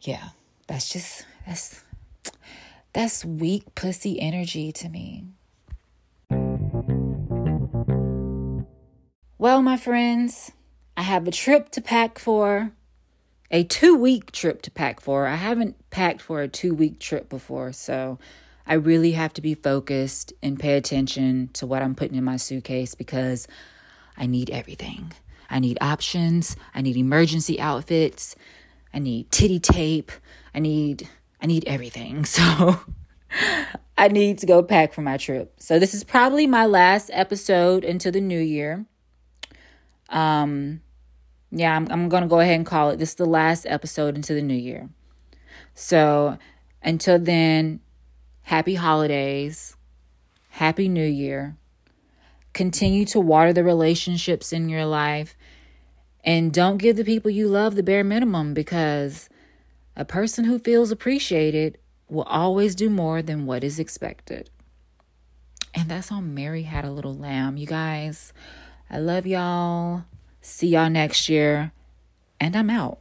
yeah, 0.00 0.28
that's 0.68 0.88
just 0.88 1.26
that's 1.44 1.82
that's 2.92 3.24
weak 3.24 3.74
pussy 3.74 4.20
energy 4.20 4.70
to 4.70 4.88
me. 4.88 5.24
Well, 9.40 9.62
my 9.62 9.78
friends, 9.78 10.52
I 10.98 11.00
have 11.00 11.26
a 11.26 11.30
trip 11.30 11.70
to 11.70 11.80
pack 11.80 12.18
for, 12.18 12.72
a 13.50 13.64
two 13.64 13.96
week 13.96 14.32
trip 14.32 14.60
to 14.60 14.70
pack 14.70 15.00
for. 15.00 15.26
I 15.26 15.36
haven't 15.36 15.76
packed 15.88 16.20
for 16.20 16.42
a 16.42 16.46
two 16.46 16.74
week 16.74 16.98
trip 16.98 17.30
before, 17.30 17.72
so 17.72 18.18
I 18.66 18.74
really 18.74 19.12
have 19.12 19.32
to 19.32 19.40
be 19.40 19.54
focused 19.54 20.34
and 20.42 20.60
pay 20.60 20.76
attention 20.76 21.48
to 21.54 21.66
what 21.66 21.80
I'm 21.80 21.94
putting 21.94 22.18
in 22.18 22.24
my 22.24 22.36
suitcase 22.36 22.94
because 22.94 23.48
I 24.14 24.26
need 24.26 24.50
everything. 24.50 25.14
I 25.48 25.58
need 25.58 25.78
options, 25.80 26.54
I 26.74 26.82
need 26.82 26.98
emergency 26.98 27.58
outfits, 27.58 28.36
I 28.92 28.98
need 28.98 29.30
titty 29.30 29.58
tape. 29.58 30.12
I 30.54 30.58
need 30.58 31.08
I 31.40 31.46
need 31.46 31.64
everything. 31.66 32.26
So 32.36 32.78
I 33.96 34.08
need 34.08 34.36
to 34.40 34.46
go 34.46 34.62
pack 34.62 34.92
for 34.92 35.00
my 35.00 35.16
trip. 35.16 35.54
So 35.60 35.78
this 35.78 35.94
is 35.94 36.04
probably 36.04 36.46
my 36.46 36.66
last 36.66 37.10
episode 37.14 37.84
until 37.84 38.12
the 38.12 38.20
new 38.20 38.38
year. 38.38 38.84
Um 40.10 40.82
yeah, 41.50 41.74
I'm 41.74 41.88
I'm 41.90 42.08
going 42.08 42.22
to 42.22 42.28
go 42.28 42.40
ahead 42.40 42.56
and 42.56 42.66
call 42.66 42.90
it. 42.90 42.98
This 42.98 43.10
is 43.10 43.14
the 43.16 43.24
last 43.24 43.66
episode 43.66 44.14
into 44.14 44.34
the 44.34 44.42
new 44.42 44.54
year. 44.54 44.88
So 45.74 46.38
until 46.82 47.18
then, 47.18 47.80
happy 48.42 48.76
holidays. 48.76 49.76
Happy 50.50 50.88
New 50.88 51.06
Year. 51.06 51.56
Continue 52.52 53.04
to 53.06 53.20
water 53.20 53.52
the 53.52 53.64
relationships 53.64 54.52
in 54.52 54.68
your 54.68 54.84
life 54.84 55.36
and 56.24 56.52
don't 56.52 56.76
give 56.76 56.96
the 56.96 57.04
people 57.04 57.30
you 57.30 57.48
love 57.48 57.76
the 57.76 57.82
bare 57.82 58.04
minimum 58.04 58.52
because 58.52 59.28
a 59.96 60.04
person 60.04 60.44
who 60.44 60.58
feels 60.58 60.90
appreciated 60.90 61.78
will 62.08 62.24
always 62.24 62.74
do 62.74 62.90
more 62.90 63.22
than 63.22 63.46
what 63.46 63.62
is 63.62 63.78
expected. 63.78 64.50
And 65.72 65.88
that's 65.88 66.10
on 66.10 66.34
Mary 66.34 66.64
Had 66.64 66.84
a 66.84 66.90
Little 66.90 67.14
Lamb. 67.14 67.56
You 67.56 67.66
guys, 67.66 68.32
I 68.92 68.98
love 68.98 69.24
y'all. 69.24 70.04
See 70.40 70.68
y'all 70.68 70.90
next 70.90 71.28
year, 71.28 71.70
and 72.40 72.56
I'm 72.56 72.70
out. 72.70 72.98